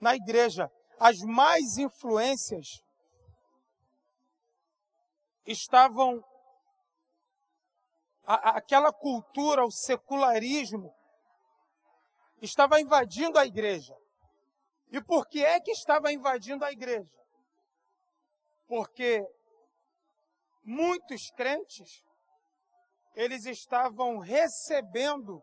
[0.00, 0.70] na igreja.
[0.98, 2.82] As mais influências
[5.46, 6.22] estavam.
[8.24, 10.94] Aquela cultura, o secularismo,
[12.42, 13.96] estava invadindo a igreja.
[14.90, 17.10] E por que é que estava invadindo a igreja?
[18.66, 19.26] Porque
[20.68, 22.02] muitos crentes
[23.14, 25.42] eles estavam recebendo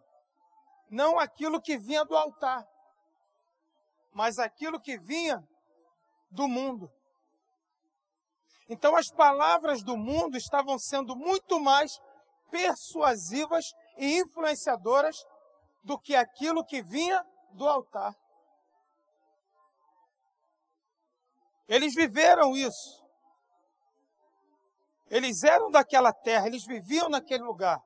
[0.90, 2.64] não aquilo que vinha do altar,
[4.14, 5.44] mas aquilo que vinha
[6.30, 6.90] do mundo.
[8.70, 11.92] Então as palavras do mundo estavam sendo muito mais
[12.52, 13.66] persuasivas
[13.98, 15.18] e influenciadoras
[15.84, 18.14] do que aquilo que vinha do altar.
[21.68, 23.05] Eles viveram isso.
[25.10, 27.80] Eles eram daquela terra, eles viviam naquele lugar.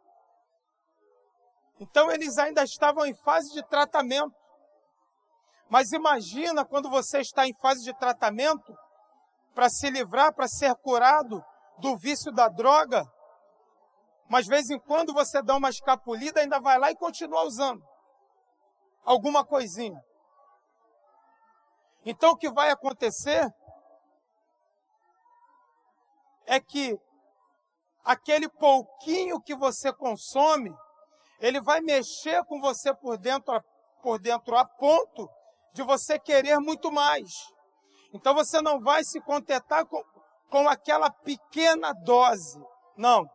[1.80, 4.36] Então eles ainda estavam em fase de tratamento.
[5.70, 8.76] Mas imagina quando você está em fase de tratamento
[9.54, 11.44] para se livrar, para ser curado
[11.78, 13.06] do vício da droga.
[14.30, 17.84] Mas de vez em quando você dá uma escapulida, ainda vai lá e continua usando
[19.04, 20.00] alguma coisinha.
[22.06, 23.48] Então o que vai acontecer
[26.46, 27.00] é que
[28.10, 30.74] aquele pouquinho que você consome
[31.40, 33.64] ele vai mexer com você por dentro,
[34.02, 35.30] por dentro a ponto
[35.74, 37.30] de você querer muito mais.
[38.14, 40.04] Então você não vai se contentar com,
[40.50, 42.60] com aquela pequena dose.
[42.98, 43.30] Não.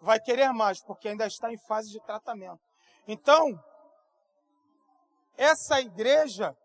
[0.00, 2.60] Vai querer mais, porque ainda está em fase de tratamento.
[3.06, 3.46] Então,
[5.36, 6.56] essa igreja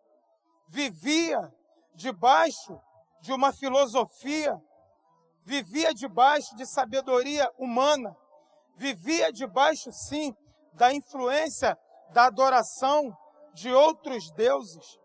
[0.68, 1.54] vivia
[1.94, 2.80] debaixo
[3.22, 4.58] de uma filosofia,
[5.46, 8.16] vivia debaixo de sabedoria humana,
[8.76, 10.34] vivia debaixo, sim,
[10.74, 11.78] da influência
[12.12, 13.16] da adoração
[13.54, 15.00] de outros deuses.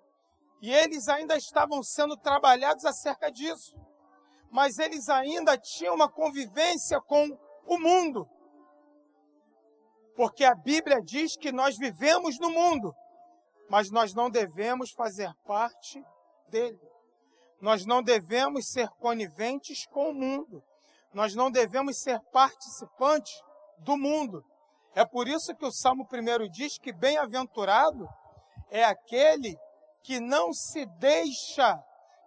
[0.62, 3.76] E eles ainda estavam sendo trabalhados acerca disso.
[4.50, 7.28] Mas eles ainda tinham uma convivência com
[7.66, 8.28] o mundo.
[10.16, 12.92] Porque a Bíblia diz que nós vivemos no mundo,
[13.70, 16.02] mas nós não devemos fazer parte
[16.48, 16.89] dele.
[17.60, 20.62] Nós não devemos ser coniventes com o mundo.
[21.12, 23.32] Nós não devemos ser participantes
[23.78, 24.44] do mundo.
[24.94, 28.08] É por isso que o Salmo 1 diz que bem-aventurado
[28.70, 29.56] é aquele
[30.02, 31.78] que não se deixa,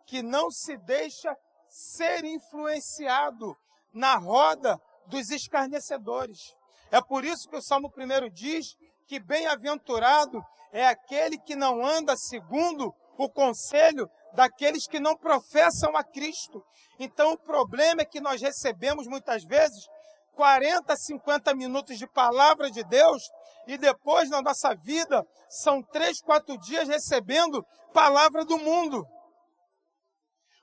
[0.06, 1.36] que não se deixa
[1.68, 3.56] ser influenciado
[3.94, 6.56] na roda dos escarnecedores.
[6.92, 8.78] É por isso que o Salmo 1 diz
[9.08, 16.04] que bem-aventurado é aquele que não anda segundo o conselho daqueles que não professam a
[16.04, 16.64] Cristo.
[17.00, 19.88] Então o problema é que nós recebemos muitas vezes
[20.36, 23.24] 40, 50 minutos de palavra de Deus
[23.68, 27.64] e depois na nossa vida são três, quatro dias recebendo
[27.94, 29.06] palavra do mundo.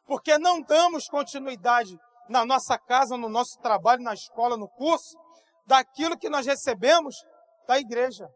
[0.07, 1.97] Porque não damos continuidade
[2.29, 5.17] na nossa casa, no nosso trabalho, na escola, no curso,
[5.67, 7.17] daquilo que nós recebemos
[7.67, 8.29] da igreja.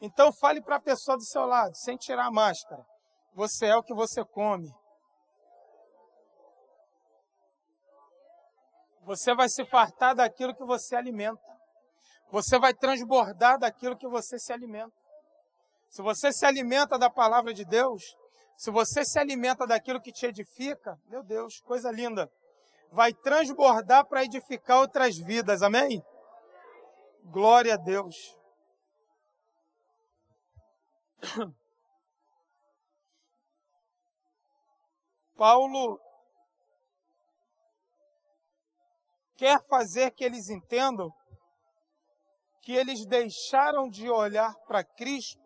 [0.00, 2.84] Então fale para a pessoa do seu lado, sem tirar a máscara.
[3.34, 4.72] Você é o que você come.
[9.04, 11.42] Você vai se fartar daquilo que você alimenta.
[12.30, 14.94] Você vai transbordar daquilo que você se alimenta.
[15.88, 18.02] Se você se alimenta da palavra de Deus,
[18.56, 22.30] se você se alimenta daquilo que te edifica, meu Deus, coisa linda,
[22.92, 26.02] vai transbordar para edificar outras vidas, amém?
[27.24, 28.39] Glória a Deus.
[35.36, 36.00] Paulo
[39.36, 41.10] quer fazer que eles entendam
[42.62, 45.40] que eles deixaram de olhar para Cristo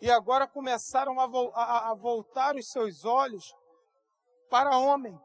[0.00, 3.54] e agora começaram a, vo a, a, voltar os seus olhos
[4.48, 5.16] para homem.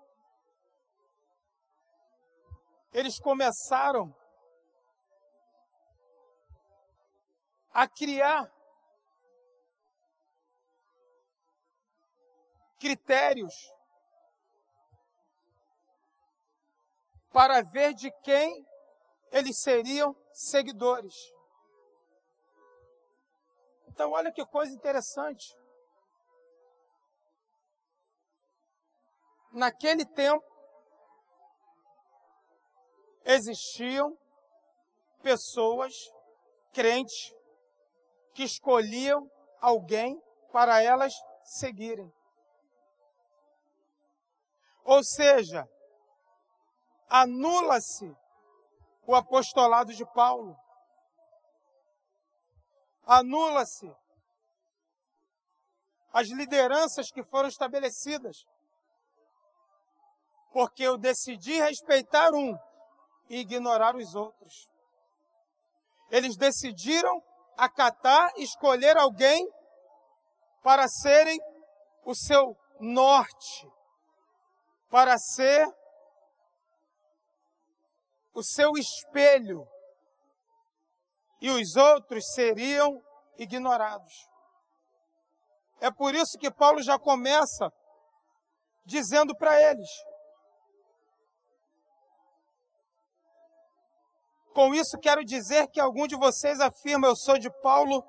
[2.93, 4.13] Eles começaram
[7.73, 8.54] a criar
[12.85, 13.55] critérios
[17.31, 18.63] para ver de quem
[19.31, 21.15] eles seriam seguidores.
[23.87, 25.57] Então, olha que coisa interessante.
[29.51, 30.45] Naquele tempo,
[33.23, 34.15] existiam
[35.23, 35.91] pessoas
[36.71, 37.33] crentes
[38.35, 39.27] que escolhiam
[39.59, 40.21] alguém
[40.51, 42.13] para elas seguirem.
[44.85, 45.67] Ou seja,
[47.09, 48.15] anula-se
[49.07, 50.55] o apostolado de Paulo.
[53.03, 53.91] Anula-se
[56.13, 58.45] as lideranças que foram estabelecidas.
[60.53, 62.55] Porque eu decidi respeitar um
[63.27, 64.69] e ignorar os outros.
[66.11, 67.21] Eles decidiram
[67.57, 69.49] acatar, escolher alguém
[70.61, 71.39] para serem
[72.05, 73.67] o seu norte,
[74.95, 75.67] para ser
[78.33, 79.67] o seu espelho,
[81.41, 83.03] e os outros seriam
[83.37, 84.13] ignorados.
[85.81, 87.69] É por isso que Paulo já começa
[88.85, 89.89] dizendo para eles:
[94.53, 98.01] Com isso quero dizer que algum de vocês afirma eu sou de Paulo,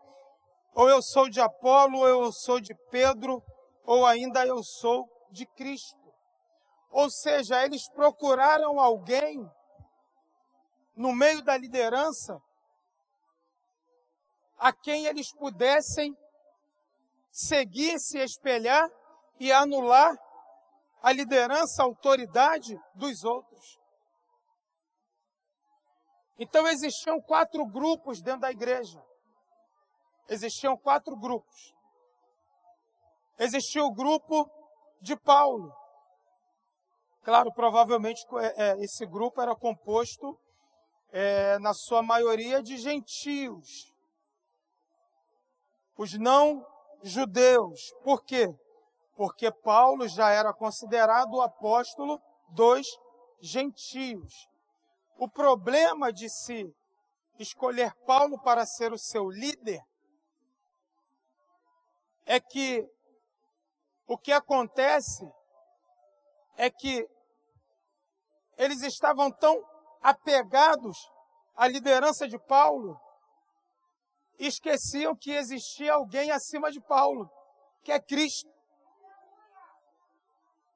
[0.73, 3.43] ou eu sou de Apolo, ou eu sou de Pedro,
[3.83, 6.06] ou ainda eu sou de Cristo.
[6.91, 9.49] Ou seja, eles procuraram alguém
[10.95, 12.41] no meio da liderança
[14.59, 16.17] a quem eles pudessem
[17.31, 18.89] seguir, se espelhar
[19.39, 20.17] e anular
[21.03, 23.79] a liderança, a autoridade dos outros.
[26.39, 29.03] Então existiam quatro grupos dentro da igreja.
[30.29, 31.75] Existiam quatro grupos.
[33.39, 34.51] Existia o grupo
[35.01, 35.73] de Paulo,
[37.27, 40.39] Claro, provavelmente é, é, esse grupo era composto,
[41.11, 43.93] é, na sua maioria, de gentios,
[45.99, 46.65] os não
[47.03, 47.93] judeus.
[48.05, 48.47] Por quê?
[49.17, 52.87] Porque Paulo já era considerado o apóstolo dos
[53.41, 54.49] gentios.
[55.19, 56.73] O problema de se
[57.41, 59.83] escolher Paulo para ser o seu líder
[62.25, 62.89] é que
[64.07, 65.29] o que acontece
[66.57, 67.16] é que
[68.57, 69.63] eles estavam tão
[70.03, 70.97] apegados
[71.55, 73.01] à liderança de Paulo,
[74.39, 77.31] esqueciam que existia alguém acima de Paulo,
[77.83, 78.51] que é Cristo.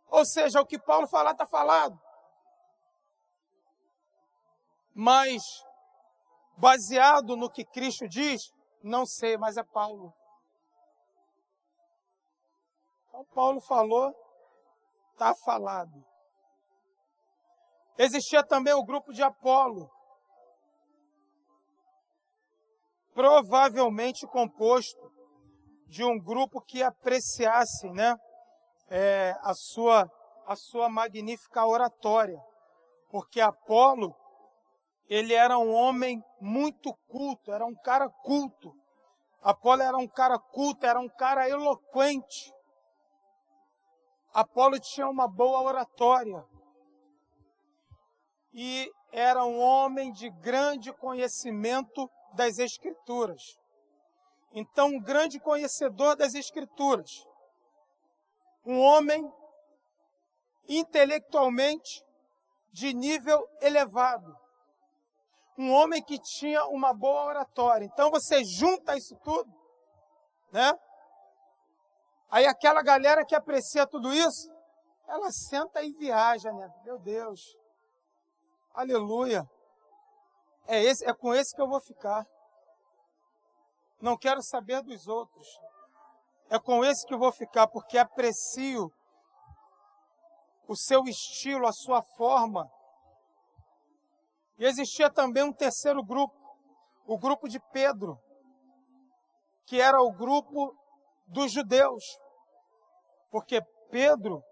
[0.08, 1.98] Ou seja, o que Paulo falar está falado.
[4.92, 5.42] Mas,
[6.56, 8.52] baseado no que Cristo diz,
[8.82, 10.12] não sei, mas é Paulo.
[13.08, 14.14] Então, Paulo falou,
[15.12, 16.09] está falado.
[18.02, 19.90] Existia também o grupo de Apolo,
[23.12, 25.12] provavelmente composto
[25.86, 28.16] de um grupo que apreciasse né,
[28.88, 30.10] é, a, sua,
[30.46, 32.40] a sua magnífica oratória,
[33.10, 34.16] porque Apolo
[35.06, 38.72] ele era um homem muito culto, era um cara culto,
[39.42, 42.50] Apolo era um cara culto, era um cara eloquente.
[44.32, 46.42] Apolo tinha uma boa oratória.
[48.52, 53.56] E era um homem de grande conhecimento das Escrituras.
[54.52, 57.24] Então, um grande conhecedor das Escrituras.
[58.64, 59.30] Um homem
[60.68, 62.04] intelectualmente
[62.72, 64.36] de nível elevado.
[65.58, 67.84] Um homem que tinha uma boa oratória.
[67.84, 69.52] Então você junta isso tudo,
[70.52, 70.72] né?
[72.30, 74.48] Aí aquela galera que aprecia tudo isso,
[75.08, 76.72] ela senta e viaja, né?
[76.84, 77.40] Meu Deus.
[78.72, 79.48] Aleluia.
[80.66, 82.24] É esse, é com esse que eu vou ficar.
[84.00, 85.46] Não quero saber dos outros.
[86.48, 88.90] É com esse que eu vou ficar porque aprecio
[90.68, 92.70] o seu estilo, a sua forma.
[94.58, 96.34] E existia também um terceiro grupo,
[97.06, 98.18] o grupo de Pedro,
[99.66, 100.76] que era o grupo
[101.26, 102.04] dos judeus.
[103.30, 103.60] Porque
[103.90, 104.42] Pedro,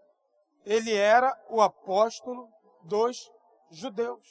[0.65, 2.49] ele era o apóstolo
[2.83, 3.31] dos
[3.71, 4.27] judeus.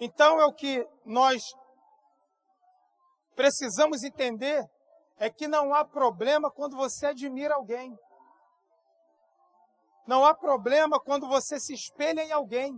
[0.00, 1.42] Então é o que nós
[3.34, 4.64] precisamos entender
[5.16, 7.96] é que não há problema quando você admira alguém.
[10.06, 12.76] Não há problema quando você se espelha em alguém,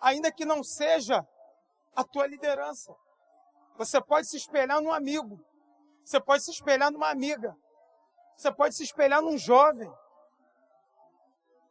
[0.00, 1.26] ainda que não seja
[1.96, 2.94] a tua liderança.
[3.78, 5.42] Você pode se espelhar num amigo,
[6.04, 7.56] você pode se espelhar numa amiga,
[8.36, 9.90] você pode se espelhar num jovem.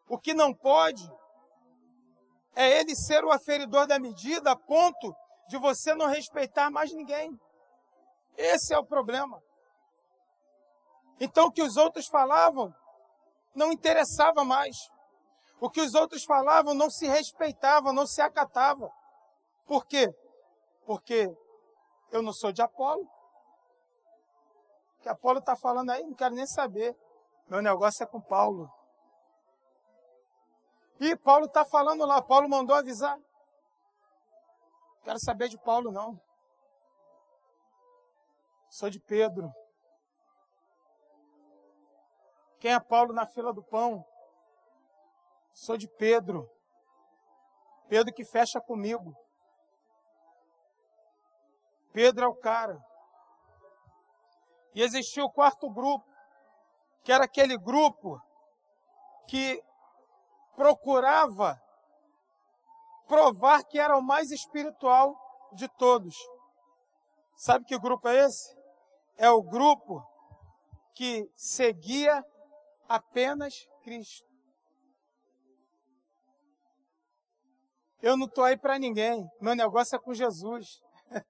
[0.07, 1.03] O que não pode
[2.55, 5.13] é ele ser o aferidor da medida a ponto
[5.47, 7.29] de você não respeitar mais ninguém.
[8.35, 9.41] Esse é o problema.
[11.19, 12.73] Então, o que os outros falavam
[13.55, 14.75] não interessava mais.
[15.59, 18.89] O que os outros falavam não se respeitava, não se acatava.
[19.65, 20.07] Por quê?
[20.85, 21.27] Porque
[22.11, 23.03] eu não sou de Apolo.
[24.97, 26.95] O que Apolo está falando aí, não quero nem saber.
[27.49, 28.71] Meu negócio é com Paulo.
[30.99, 33.17] E Paulo está falando lá, Paulo mandou avisar.
[35.03, 36.19] Quero saber de Paulo, não.
[38.69, 39.51] Sou de Pedro.
[42.59, 44.03] Quem é Paulo na fila do pão?
[45.53, 46.49] Sou de Pedro.
[47.87, 49.15] Pedro que fecha comigo.
[51.93, 52.83] Pedro é o cara.
[54.75, 56.05] E existia o quarto grupo,
[57.03, 58.21] que era aquele grupo
[59.27, 59.63] que
[60.57, 61.61] procurava
[63.07, 65.15] provar que era o mais espiritual
[65.53, 66.15] de todos.
[67.35, 68.57] Sabe que grupo é esse?
[69.17, 70.03] É o grupo
[70.95, 72.25] que seguia
[72.89, 73.53] apenas
[73.83, 74.25] Cristo.
[78.01, 80.81] Eu não estou aí para ninguém, meu negócio é com Jesus.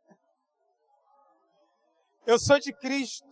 [2.25, 3.27] Eu sou de Cristo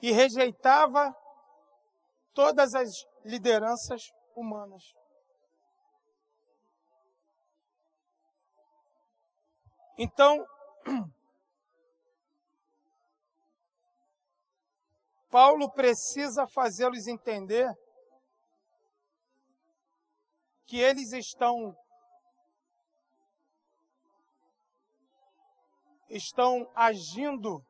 [0.00, 1.14] e rejeitava
[2.32, 2.92] todas as
[3.24, 4.82] lideranças humanas.
[9.98, 10.44] Então,
[15.30, 17.72] Paulo precisa fazê-los entender
[20.66, 21.76] que eles estão
[26.08, 27.64] estão agindo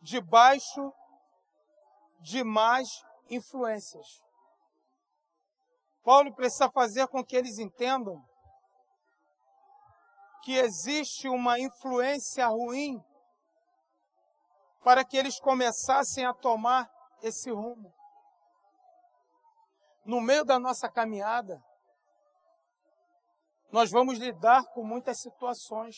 [0.00, 0.92] debaixo
[2.22, 2.88] de más
[3.30, 4.06] influências.
[6.02, 8.20] Paulo precisa fazer com que eles entendam
[10.42, 12.98] que existe uma influência ruim
[14.82, 16.90] para que eles começassem a tomar
[17.22, 17.92] esse rumo.
[20.04, 21.62] No meio da nossa caminhada,
[23.70, 25.96] nós vamos lidar com muitas situações.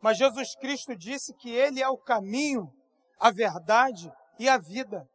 [0.00, 2.70] Mas Jesus Cristo disse que Ele é o caminho,
[3.18, 5.08] a verdade e a vida.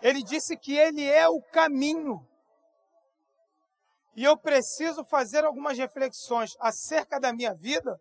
[0.00, 2.26] Ele disse que Ele é o caminho.
[4.16, 8.00] E eu preciso fazer algumas reflexões acerca da minha vida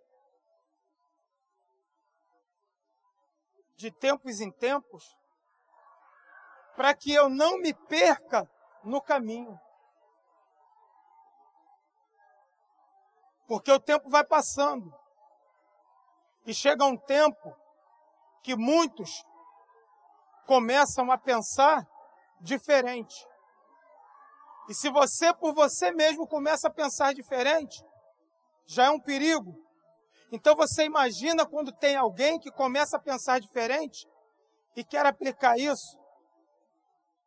[3.76, 5.16] de tempos em tempos,
[6.76, 8.50] para que eu não me perca
[8.84, 9.60] no caminho.
[13.48, 14.92] Porque o tempo vai passando.
[16.46, 17.56] E chega um tempo
[18.42, 19.24] que muitos
[20.48, 21.86] começam a pensar
[22.42, 23.16] diferente.
[24.70, 27.84] E se você por você mesmo começa a pensar diferente,
[28.66, 29.54] já é um perigo.
[30.32, 34.08] Então você imagina quando tem alguém que começa a pensar diferente
[34.76, 35.98] e quer aplicar isso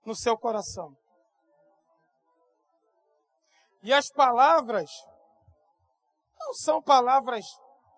[0.05, 0.97] no seu coração.
[3.83, 4.91] E as palavras
[6.41, 7.45] Não são palavras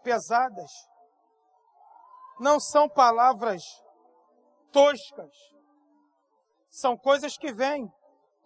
[0.03, 0.70] pesadas,
[2.41, 3.62] não são palavras
[4.73, 5.35] toscas,
[6.70, 7.87] são coisas que vêm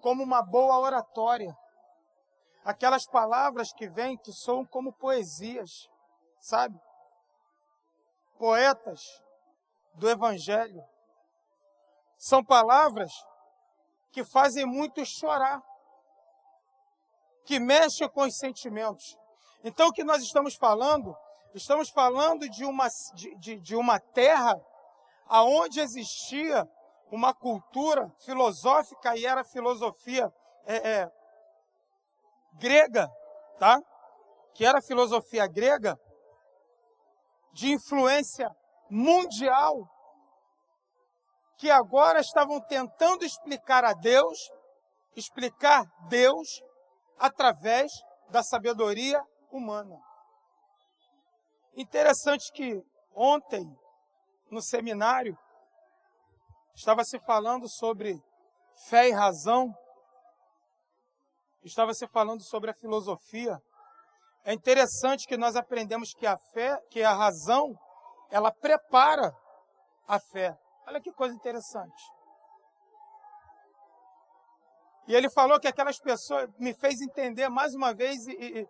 [0.00, 1.56] como uma boa oratória.
[2.64, 5.88] Aquelas palavras que vêm que soam como poesias,
[6.40, 6.76] sabe?
[8.36, 9.00] Poetas
[9.94, 10.82] do Evangelho.
[12.18, 13.12] São palavras
[14.10, 15.62] que fazem muitos chorar,
[17.44, 19.16] que mexem com os sentimentos.
[19.62, 21.16] Então, o que nós estamos falando?
[21.54, 24.60] Estamos falando de uma, de, de, de uma terra
[25.26, 26.66] aonde existia
[27.10, 30.32] uma cultura filosófica e era filosofia
[30.64, 31.10] é, é,
[32.54, 33.08] grega,
[33.58, 33.80] tá?
[34.54, 35.96] Que era filosofia grega
[37.52, 38.50] de influência
[38.90, 39.88] mundial,
[41.58, 44.38] que agora estavam tentando explicar a Deus,
[45.14, 46.62] explicar Deus
[47.18, 47.90] através
[48.30, 49.96] da sabedoria humana.
[51.74, 52.82] Interessante que
[53.14, 53.66] ontem,
[54.50, 55.36] no seminário,
[56.74, 58.20] estava se falando sobre
[58.88, 59.74] fé e razão,
[61.62, 63.58] estava se falando sobre a filosofia.
[64.44, 67.74] É interessante que nós aprendemos que a fé, que a razão,
[68.30, 69.34] ela prepara
[70.06, 70.56] a fé.
[70.86, 72.02] Olha que coisa interessante.
[75.08, 78.68] E ele falou que aquelas pessoas me fez entender mais uma vez e, e,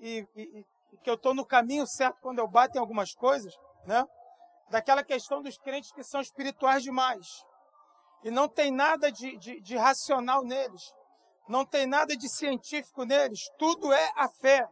[0.00, 3.52] e, e que eu estou no caminho certo quando eu bato em algumas coisas,
[3.84, 4.04] né?
[4.70, 7.26] Daquela questão dos crentes que são espirituais demais.
[8.22, 10.82] E não tem nada de, de, de racional neles.
[11.48, 13.40] Não tem nada de científico neles.
[13.58, 14.66] Tudo é a fé.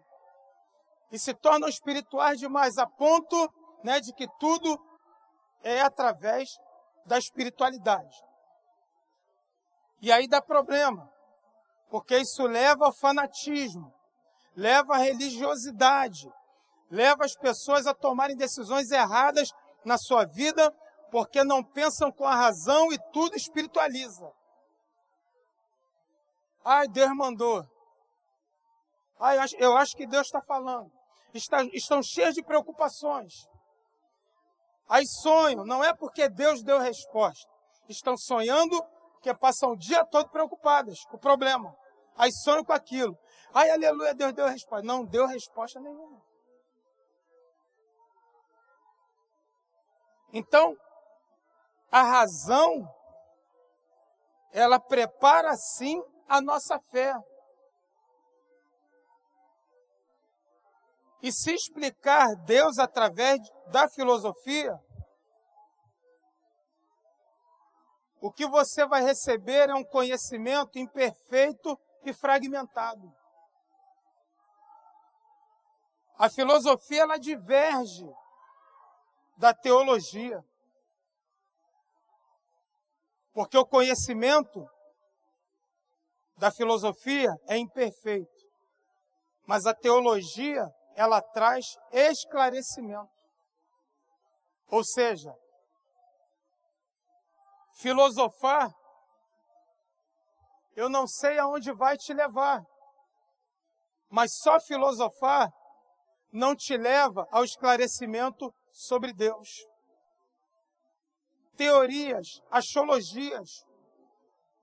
[1.11, 3.53] E se tornam espirituais demais, a ponto
[3.85, 4.79] né, de que tudo
[5.63, 6.49] é através
[7.05, 8.17] da espiritualidade.
[10.01, 11.09] E aí dá problema,
[11.91, 13.93] porque isso leva ao fanatismo,
[14.57, 16.29] leva à religiosidade,
[16.91, 19.53] leva as pessoas a tomarem decisões erradas
[19.85, 20.73] na sua vida,
[21.11, 24.33] porque não pensam com a razão e tudo espiritualiza.
[26.65, 27.65] Ai, Deus mandou.
[29.21, 30.91] Ai, eu acho que Deus está falando.
[31.35, 33.33] Está, estão cheios de preocupações.
[34.89, 37.51] Aí sonham, não é porque Deus deu resposta.
[37.89, 38.83] Estão sonhando
[39.23, 41.75] que passam o dia todo preocupadas com o problema.
[42.17, 43.17] Aí sonham com aquilo.
[43.55, 44.87] Ai, aleluia, Deus deu resposta.
[44.87, 46.21] Não deu resposta nenhuma.
[50.33, 50.75] Então,
[51.91, 52.89] a razão,
[54.51, 57.15] ela prepara sim a nossa fé.
[61.23, 63.39] E se explicar Deus através
[63.71, 64.75] da filosofia,
[68.21, 73.13] o que você vai receber é um conhecimento imperfeito e fragmentado.
[76.19, 78.09] A filosofia ela diverge
[79.37, 80.43] da teologia.
[83.33, 84.69] Porque o conhecimento
[86.37, 88.31] da filosofia é imperfeito.
[89.47, 93.11] Mas a teologia ela traz esclarecimento.
[94.69, 95.35] Ou seja,
[97.75, 98.71] filosofar,
[100.75, 102.63] eu não sei aonde vai te levar,
[104.09, 105.51] mas só filosofar
[106.33, 109.67] não te leva ao esclarecimento sobre Deus.
[111.57, 113.65] Teorias, astrologias,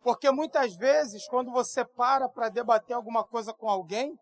[0.02, 4.18] porque muitas vezes, quando você para para debater alguma coisa com alguém,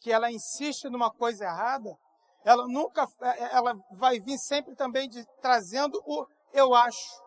[0.00, 1.96] que ela insiste numa coisa errada,
[2.44, 7.22] ela nunca, é, é, ela vai vir sempre também de, trazendo o eu acho.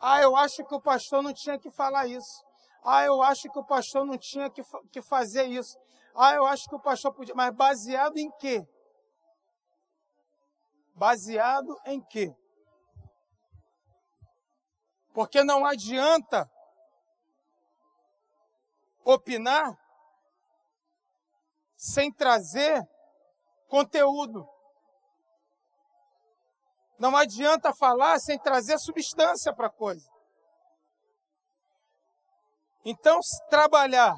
[0.00, 2.44] Ah, eu acho que o pastor não tinha que falar isso.
[2.84, 5.76] Ah, eu acho que o pastor não tinha que, que fazer isso.
[6.14, 7.34] Ah, eu acho que o pastor podia.
[7.34, 8.66] Mas baseado em quê?
[10.98, 12.34] Baseado em quê?
[15.14, 16.50] Porque não adianta
[19.04, 19.78] opinar
[21.76, 22.82] sem trazer
[23.68, 24.44] conteúdo.
[26.98, 30.10] Não adianta falar sem trazer substância para a coisa.
[32.84, 34.16] Então, trabalhar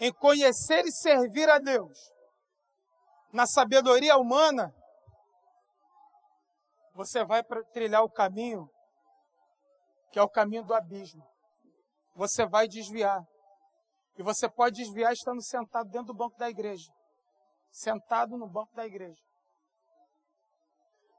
[0.00, 1.98] em conhecer e servir a Deus
[3.30, 4.74] na sabedoria humana,
[6.96, 8.68] você vai trilhar o caminho
[10.10, 11.22] que é o caminho do abismo.
[12.14, 13.22] Você vai desviar.
[14.16, 16.90] E você pode desviar estando sentado dentro do banco da igreja.
[17.70, 19.22] Sentado no banco da igreja.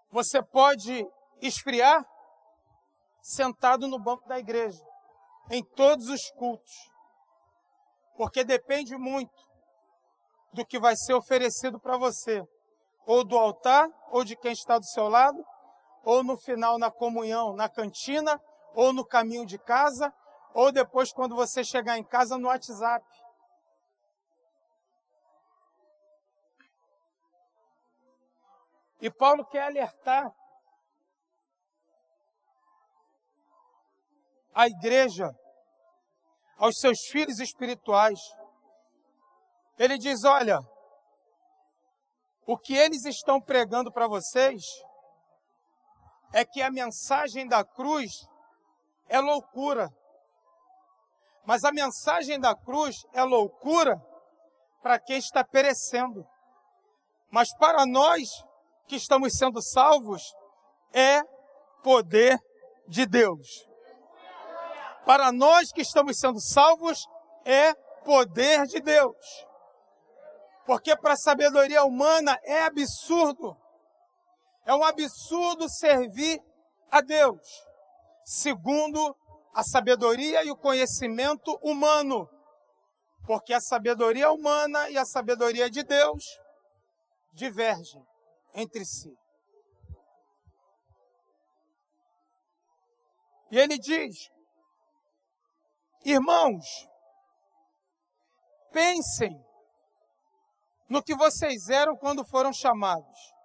[0.09, 1.07] Você pode
[1.41, 2.03] esfriar
[3.21, 4.83] sentado no banco da igreja.
[5.51, 6.73] Em todos os cultos.
[8.15, 9.47] Porque depende muito
[10.53, 12.43] do que vai ser oferecido para você,
[13.05, 15.45] ou do altar, ou de quem está do seu lado,
[16.07, 18.41] ou no final na comunhão, na cantina,
[18.73, 20.13] ou no caminho de casa,
[20.53, 23.05] ou depois quando você chegar em casa no WhatsApp.
[29.01, 30.33] E Paulo quer alertar
[34.55, 35.29] a igreja,
[36.57, 38.19] aos seus filhos espirituais.
[39.77, 40.57] Ele diz: Olha,
[42.45, 44.63] o que eles estão pregando para vocês
[46.33, 48.27] é que a mensagem da cruz
[49.07, 49.89] é loucura.
[51.45, 54.01] Mas a mensagem da cruz é loucura
[54.81, 56.25] para quem está perecendo.
[57.31, 58.29] Mas para nós
[58.87, 60.33] que estamos sendo salvos,
[60.93, 61.21] é
[61.83, 62.37] poder
[62.87, 63.67] de Deus.
[65.05, 67.07] Para nós que estamos sendo salvos,
[67.45, 67.73] é
[68.03, 69.47] poder de Deus.
[70.65, 73.55] Porque para a sabedoria humana é absurdo.
[74.67, 76.43] É um absurdo servir
[76.91, 77.41] a Deus,
[78.25, 79.15] segundo
[79.53, 82.29] a sabedoria e o conhecimento humano.
[83.25, 86.21] Porque a sabedoria humana e a sabedoria de Deus
[87.31, 88.05] divergem
[88.53, 89.17] entre si.
[93.49, 94.29] E ele diz:
[96.03, 96.65] Irmãos,
[98.73, 99.41] pensem
[100.89, 103.36] no que vocês eram quando foram chamados.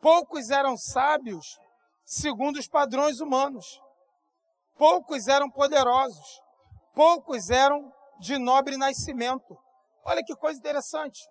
[0.00, 1.58] Poucos eram sábios
[2.04, 3.80] segundo os padrões humanos.
[4.76, 6.40] Poucos eram poderosos.
[6.94, 9.58] Poucos eram de nobre nascimento.
[10.04, 11.28] Olha que coisa interessante.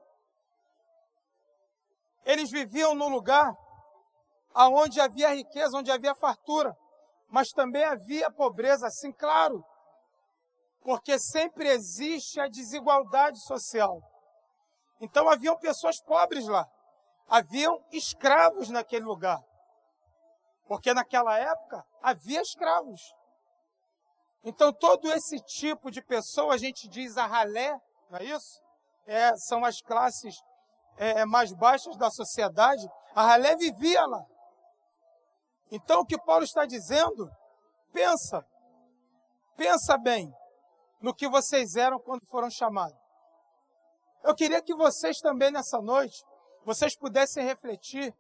[2.26, 3.56] Eles viviam num lugar
[4.54, 6.76] aonde havia riqueza, onde havia fartura,
[7.30, 9.64] mas também havia pobreza, assim, claro,
[10.82, 14.02] porque sempre existe a desigualdade social.
[15.00, 16.66] Então haviam pessoas pobres lá,
[17.28, 19.42] haviam escravos naquele lugar,
[20.68, 23.02] porque naquela época havia escravos.
[24.44, 28.62] Então todo esse tipo de pessoa a gente diz a ralé, não é isso?
[29.08, 30.36] É, são as classes
[30.98, 34.24] é, mais baixas da sociedade, a ralé vivia lá.
[35.72, 37.30] Então o que Paulo está dizendo,
[37.92, 38.46] pensa,
[39.58, 40.32] pensa bem
[41.02, 42.98] no que vocês eram quando foram chamados.
[44.24, 46.24] Eu queria que vocês também nessa noite,
[46.66, 48.14] vocês pudessem refletir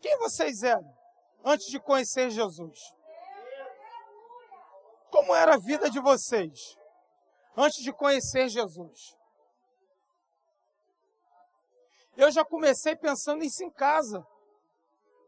[0.00, 0.96] quem vocês eram
[1.44, 2.78] antes de conhecer Jesus.
[5.10, 6.78] Como era a vida de vocês
[7.56, 9.16] antes de conhecer Jesus?
[12.16, 14.24] Eu já comecei pensando isso em casa,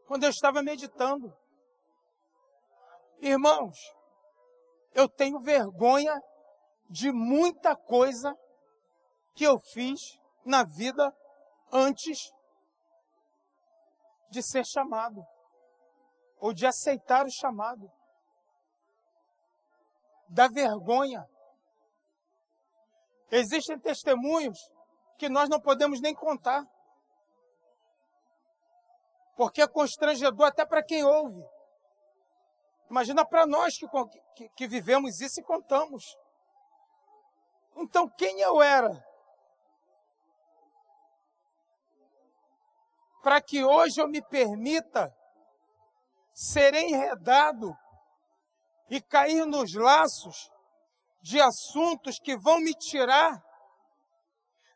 [0.07, 1.35] quando eu estava meditando.
[3.19, 3.77] Irmãos,
[4.93, 6.13] eu tenho vergonha
[6.89, 8.33] de muita coisa
[9.33, 9.99] que eu fiz
[10.45, 11.11] na vida
[11.71, 12.31] antes
[14.33, 15.23] de ser chamado
[16.37, 17.89] ou de aceitar o chamado.
[20.27, 21.23] Da vergonha.
[23.29, 24.57] Existem testemunhos
[25.19, 26.65] que nós não podemos nem contar
[29.35, 31.43] porque é constrangedor até para quem ouve.
[32.89, 33.87] Imagina para nós que,
[34.35, 36.03] que, que, vivemos isso e contamos.
[37.75, 38.91] Então, quem eu era?
[43.23, 45.09] Para que hoje eu me permita
[46.33, 47.73] ser enredado
[48.89, 50.51] e cair nos laços
[51.21, 53.41] de assuntos que vão me tirar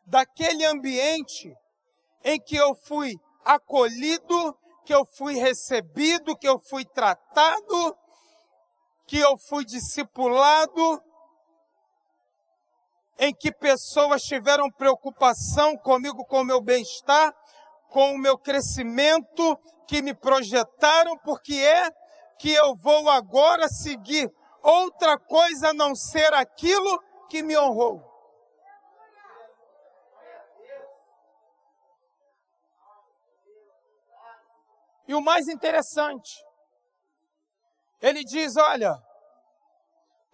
[0.06, 1.54] daquele ambiente
[2.24, 7.96] em que eu fui acolhido, que eu fui recebido, que eu fui tratado,
[9.06, 11.02] que eu fui discipulado,
[13.18, 17.34] em que pessoas tiveram preocupação comigo, com o meu bem-estar,
[17.88, 21.90] com o meu crescimento, que me projetaram, porque é
[22.38, 24.30] que eu vou agora seguir
[24.62, 28.06] outra coisa a não ser aquilo que me honrou.
[35.06, 36.44] E o mais interessante,
[38.00, 38.94] ele diz: olha,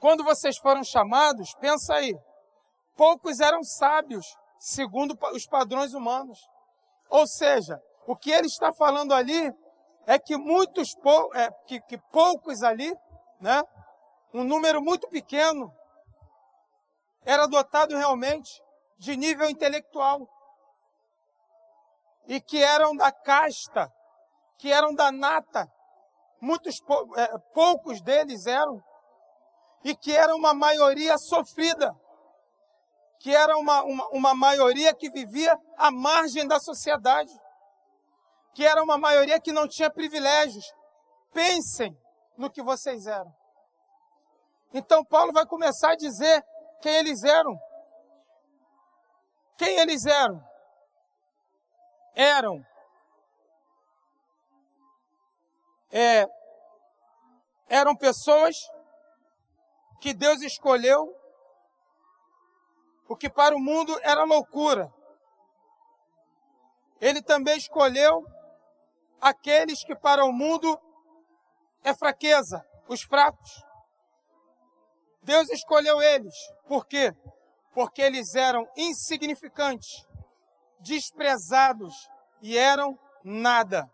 [0.00, 2.12] quando vocês foram chamados, pensa aí,
[2.96, 4.26] poucos eram sábios,
[4.58, 6.40] segundo os padrões humanos.
[7.08, 9.52] Ou seja, o que ele está falando ali
[10.06, 10.88] é que muitos
[11.34, 12.92] é, que, que poucos ali,
[13.40, 13.62] né,
[14.32, 15.72] um número muito pequeno,
[17.24, 18.50] era dotado realmente
[18.98, 20.28] de nível intelectual.
[22.26, 23.90] E que eram da casta
[24.58, 25.66] que eram da nata,
[26.40, 26.76] muitos
[27.16, 28.82] é, poucos deles eram,
[29.84, 31.94] e que era uma maioria sofrida,
[33.24, 37.32] que era uma, uma, uma maioria que vivia à margem da sociedade,
[38.52, 40.62] que era uma maioria que não tinha privilégios.
[41.32, 41.96] Pensem
[42.36, 43.34] no que vocês eram.
[44.74, 46.44] Então Paulo vai começar a dizer
[46.82, 47.58] quem eles eram.
[49.56, 50.44] Quem eles eram?
[52.14, 52.62] Eram
[55.90, 56.26] é,
[57.70, 58.54] eram pessoas
[59.98, 61.23] que Deus escolheu,
[63.08, 64.92] o que para o mundo era loucura.
[67.00, 68.24] Ele também escolheu
[69.20, 70.78] aqueles que para o mundo
[71.82, 73.62] é fraqueza, os fracos.
[75.22, 76.34] Deus escolheu eles.
[76.66, 77.12] Por quê?
[77.72, 80.06] Porque eles eram insignificantes,
[80.80, 82.08] desprezados
[82.40, 83.90] e eram nada.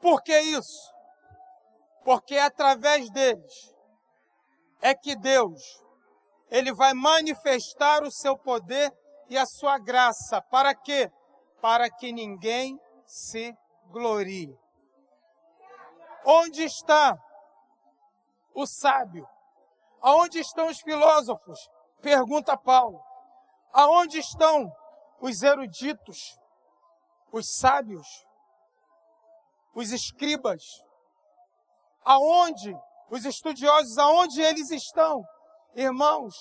[0.00, 0.94] Por que isso?
[2.04, 3.74] Porque é através deles
[4.80, 5.62] é que Deus
[6.50, 8.92] ele vai manifestar o seu poder
[9.28, 10.42] e a sua graça.
[10.42, 11.10] Para quê?
[11.62, 13.56] Para que ninguém se
[13.90, 14.58] glorie.
[16.24, 17.16] Onde está
[18.54, 19.26] o sábio?
[20.00, 21.58] Aonde estão os filósofos?
[22.02, 23.00] Pergunta Paulo.
[23.72, 24.70] Aonde estão
[25.20, 26.36] os eruditos,
[27.30, 28.26] os sábios,
[29.74, 30.62] os escribas?
[32.04, 32.74] Aonde
[33.10, 35.22] os estudiosos, aonde eles estão?
[35.74, 36.34] Irmãos,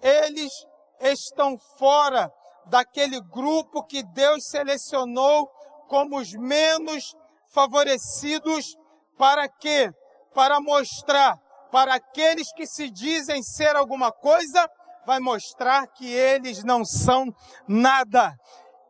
[0.00, 0.52] eles
[1.00, 2.32] estão fora
[2.66, 5.48] daquele grupo que Deus selecionou
[5.88, 7.14] como os menos
[7.52, 8.76] favorecidos
[9.16, 9.90] para quê?
[10.34, 11.38] Para mostrar
[11.70, 14.70] para aqueles que se dizem ser alguma coisa,
[15.06, 17.26] vai mostrar que eles não são
[17.66, 18.34] nada.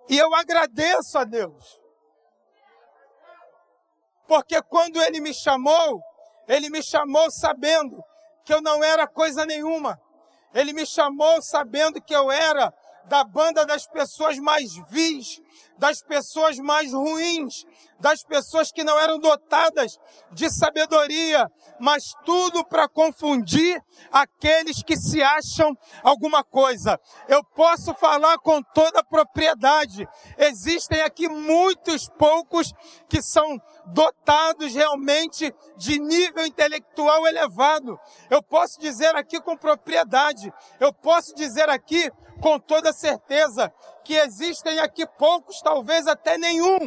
[0.09, 1.78] E eu agradeço a Deus.
[4.26, 6.01] Porque quando ele me chamou,
[6.47, 7.97] ele me chamou sabendo
[8.49, 10.01] que eu não era coisa nenhuma.
[10.55, 12.73] Ele me chamou sabendo que eu era
[13.09, 15.41] da banda das pessoas mais vis,
[15.79, 17.65] das pessoas mais ruins,
[18.01, 19.99] das pessoas que não eram dotadas
[20.33, 21.51] de sabedoria,
[21.81, 23.81] mas tudo para confundir
[24.13, 26.99] aqueles que se acham alguma coisa.
[27.29, 30.07] Eu posso falar com toda propriedade.
[30.37, 32.73] Existem aqui muitos poucos
[33.09, 37.99] que são dotados realmente de nível intelectual elevado.
[38.31, 40.53] Eu posso dizer aqui com propriedade.
[40.79, 43.72] Eu posso dizer aqui com toda certeza
[44.05, 46.78] que existem aqui poucos, talvez até nenhum,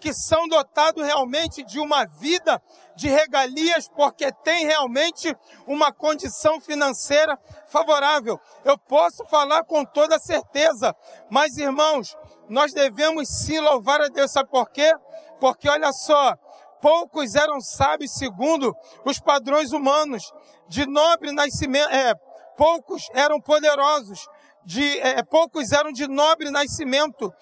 [0.00, 2.62] que são dotados realmente de uma vida
[2.94, 5.34] de regalias, porque tem realmente
[5.66, 7.38] uma condição financeira
[7.68, 8.38] favorável.
[8.64, 10.94] Eu posso falar com toda certeza,
[11.30, 12.16] mas irmãos,
[12.48, 14.92] nós devemos sim louvar a Deus, sabe por quê?
[15.40, 16.34] Porque olha só,
[16.80, 20.32] poucos eram sábios segundo os padrões humanos,
[20.68, 22.14] de nobre nascimento, é,
[22.58, 24.26] poucos eram poderosos,
[24.64, 27.32] de é, poucos eram de nobre nascimento,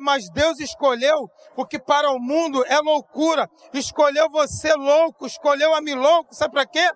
[0.00, 3.50] mas Deus escolheu o que para o mundo é loucura.
[3.72, 6.88] Escolheu você louco, escolheu a mim louco, sabe para quê?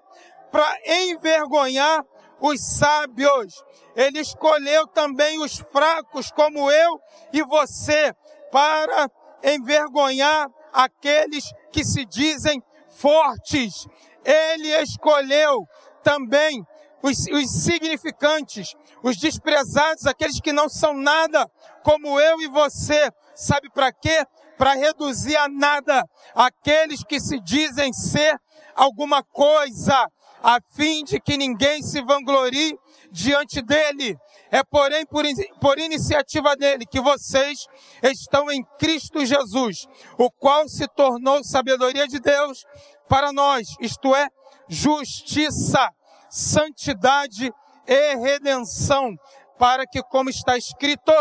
[0.53, 2.05] Para envergonhar
[2.41, 3.53] os sábios.
[3.97, 7.01] Ele escolheu também os fracos, como eu
[7.33, 8.15] e você,
[8.53, 9.11] para
[9.43, 13.89] envergonhar aqueles que se dizem fortes.
[14.25, 15.67] Ele escolheu
[16.05, 16.65] também
[17.03, 21.49] os, os significantes, os desprezados, aqueles que não são nada,
[21.83, 23.11] como eu e você.
[23.35, 24.25] Sabe para quê?
[24.57, 26.03] Para reduzir a nada
[26.35, 28.37] aqueles que se dizem ser
[28.75, 30.09] alguma coisa,
[30.43, 32.77] a fim de que ninguém se vanglorie
[33.11, 34.17] diante dele.
[34.51, 35.25] É porém por,
[35.61, 37.67] por iniciativa dele que vocês
[38.03, 39.87] estão em Cristo Jesus,
[40.19, 42.65] o qual se tornou sabedoria de Deus
[43.09, 44.29] para nós, isto é,
[44.69, 45.89] justiça
[46.31, 47.53] santidade
[47.87, 49.15] e redenção,
[49.59, 51.13] para que, como está escrito,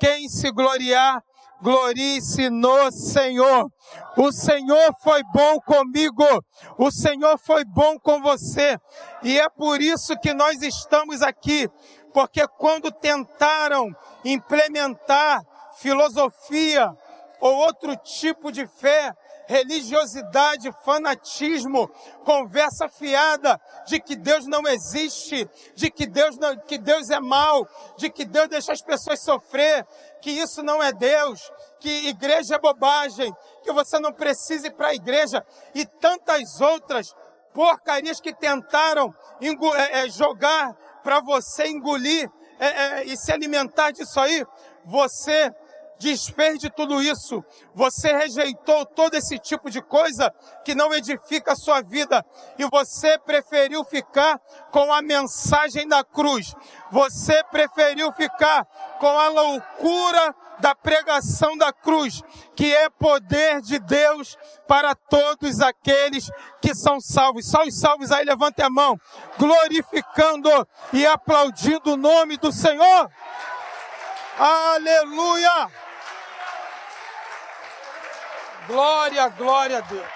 [0.00, 1.22] quem se gloriar,
[1.62, 3.70] glorie-se no Senhor.
[4.16, 6.24] O Senhor foi bom comigo,
[6.78, 8.78] o Senhor foi bom com você,
[9.22, 11.68] e é por isso que nós estamos aqui,
[12.12, 13.88] porque quando tentaram
[14.24, 15.40] implementar
[15.78, 16.90] filosofia
[17.40, 19.12] ou outro tipo de fé,
[19.46, 21.88] religiosidade, fanatismo,
[22.24, 27.66] conversa fiada de que Deus não existe, de que Deus não, que Deus é mau,
[27.96, 29.86] de que Deus deixa as pessoas sofrer,
[30.20, 31.40] que isso não é Deus,
[31.78, 33.32] que igreja é bobagem,
[33.62, 35.44] que você não precisa ir para a igreja
[35.74, 37.14] e tantas outras
[37.54, 44.18] porcarias que tentaram é, é, jogar para você engolir é, é, e se alimentar disso
[44.20, 44.44] aí,
[44.84, 45.50] você
[45.98, 47.44] desfez de tudo isso.
[47.74, 50.32] Você rejeitou todo esse tipo de coisa
[50.64, 52.24] que não edifica a sua vida
[52.58, 54.38] e você preferiu ficar
[54.70, 56.54] com a mensagem da cruz.
[56.90, 58.64] Você preferiu ficar
[58.98, 62.22] com a loucura da pregação da cruz,
[62.54, 66.30] que é poder de Deus para todos aqueles
[66.60, 67.50] que são salvos.
[67.50, 68.98] Só os salvos aí, levante a mão,
[69.38, 70.50] glorificando
[70.92, 73.10] e aplaudindo o nome do Senhor.
[74.38, 75.85] Aleluia!
[78.66, 80.08] Glória, glória a Deus.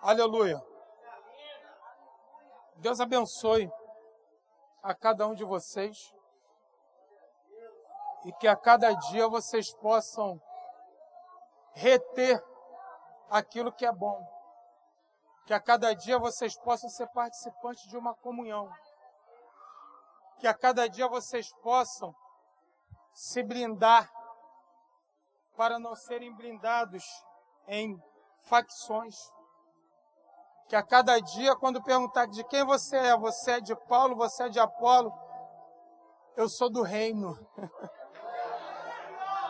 [0.00, 0.64] Aleluia.
[2.76, 3.70] Deus abençoe
[4.82, 6.14] a cada um de vocês
[8.24, 10.40] e que a cada dia vocês possam
[11.74, 12.42] reter
[13.28, 14.26] aquilo que é bom.
[15.46, 18.70] Que a cada dia vocês possam ser participantes de uma comunhão.
[20.38, 22.14] Que a cada dia vocês possam
[23.12, 24.17] se blindar
[25.58, 27.02] para não serem blindados
[27.66, 28.00] em
[28.42, 29.16] facções.
[30.68, 34.44] Que a cada dia, quando perguntar de quem você é, você é de Paulo, você
[34.44, 35.12] é de Apolo,
[36.36, 37.36] eu sou do reino.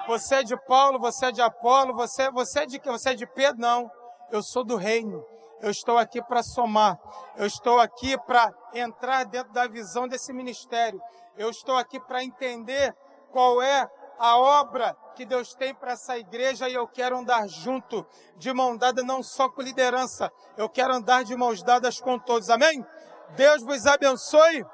[0.06, 2.90] Você é de Paulo, você é de Apolo, você, você é de quem?
[2.90, 3.60] Você é de Pedro?
[3.60, 3.90] Não.
[4.30, 5.22] Eu sou do reino.
[5.60, 6.98] Eu estou aqui para somar.
[7.36, 10.98] Eu estou aqui para entrar dentro da visão desse ministério.
[11.36, 12.96] Eu estou aqui para entender
[13.30, 13.86] qual é
[14.18, 18.06] a obra que Deus tem para essa igreja e eu quero andar junto,
[18.36, 22.50] de mão dada, não só com liderança, eu quero andar de mãos dadas com todos.
[22.50, 22.84] Amém?
[23.30, 24.64] Deus vos abençoe.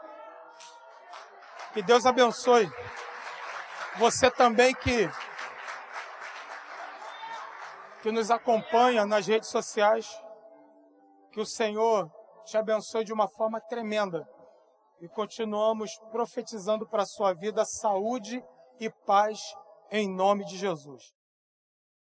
[1.73, 2.71] Que Deus abençoe.
[3.97, 5.11] Você também que
[8.03, 10.07] que nos acompanha nas redes sociais,
[11.33, 12.13] que o Senhor
[12.45, 14.29] te abençoe de uma forma tremenda.
[15.01, 18.45] E continuamos profetizando para a sua vida saúde
[18.81, 19.41] e paz
[19.91, 21.15] em nome de Jesus.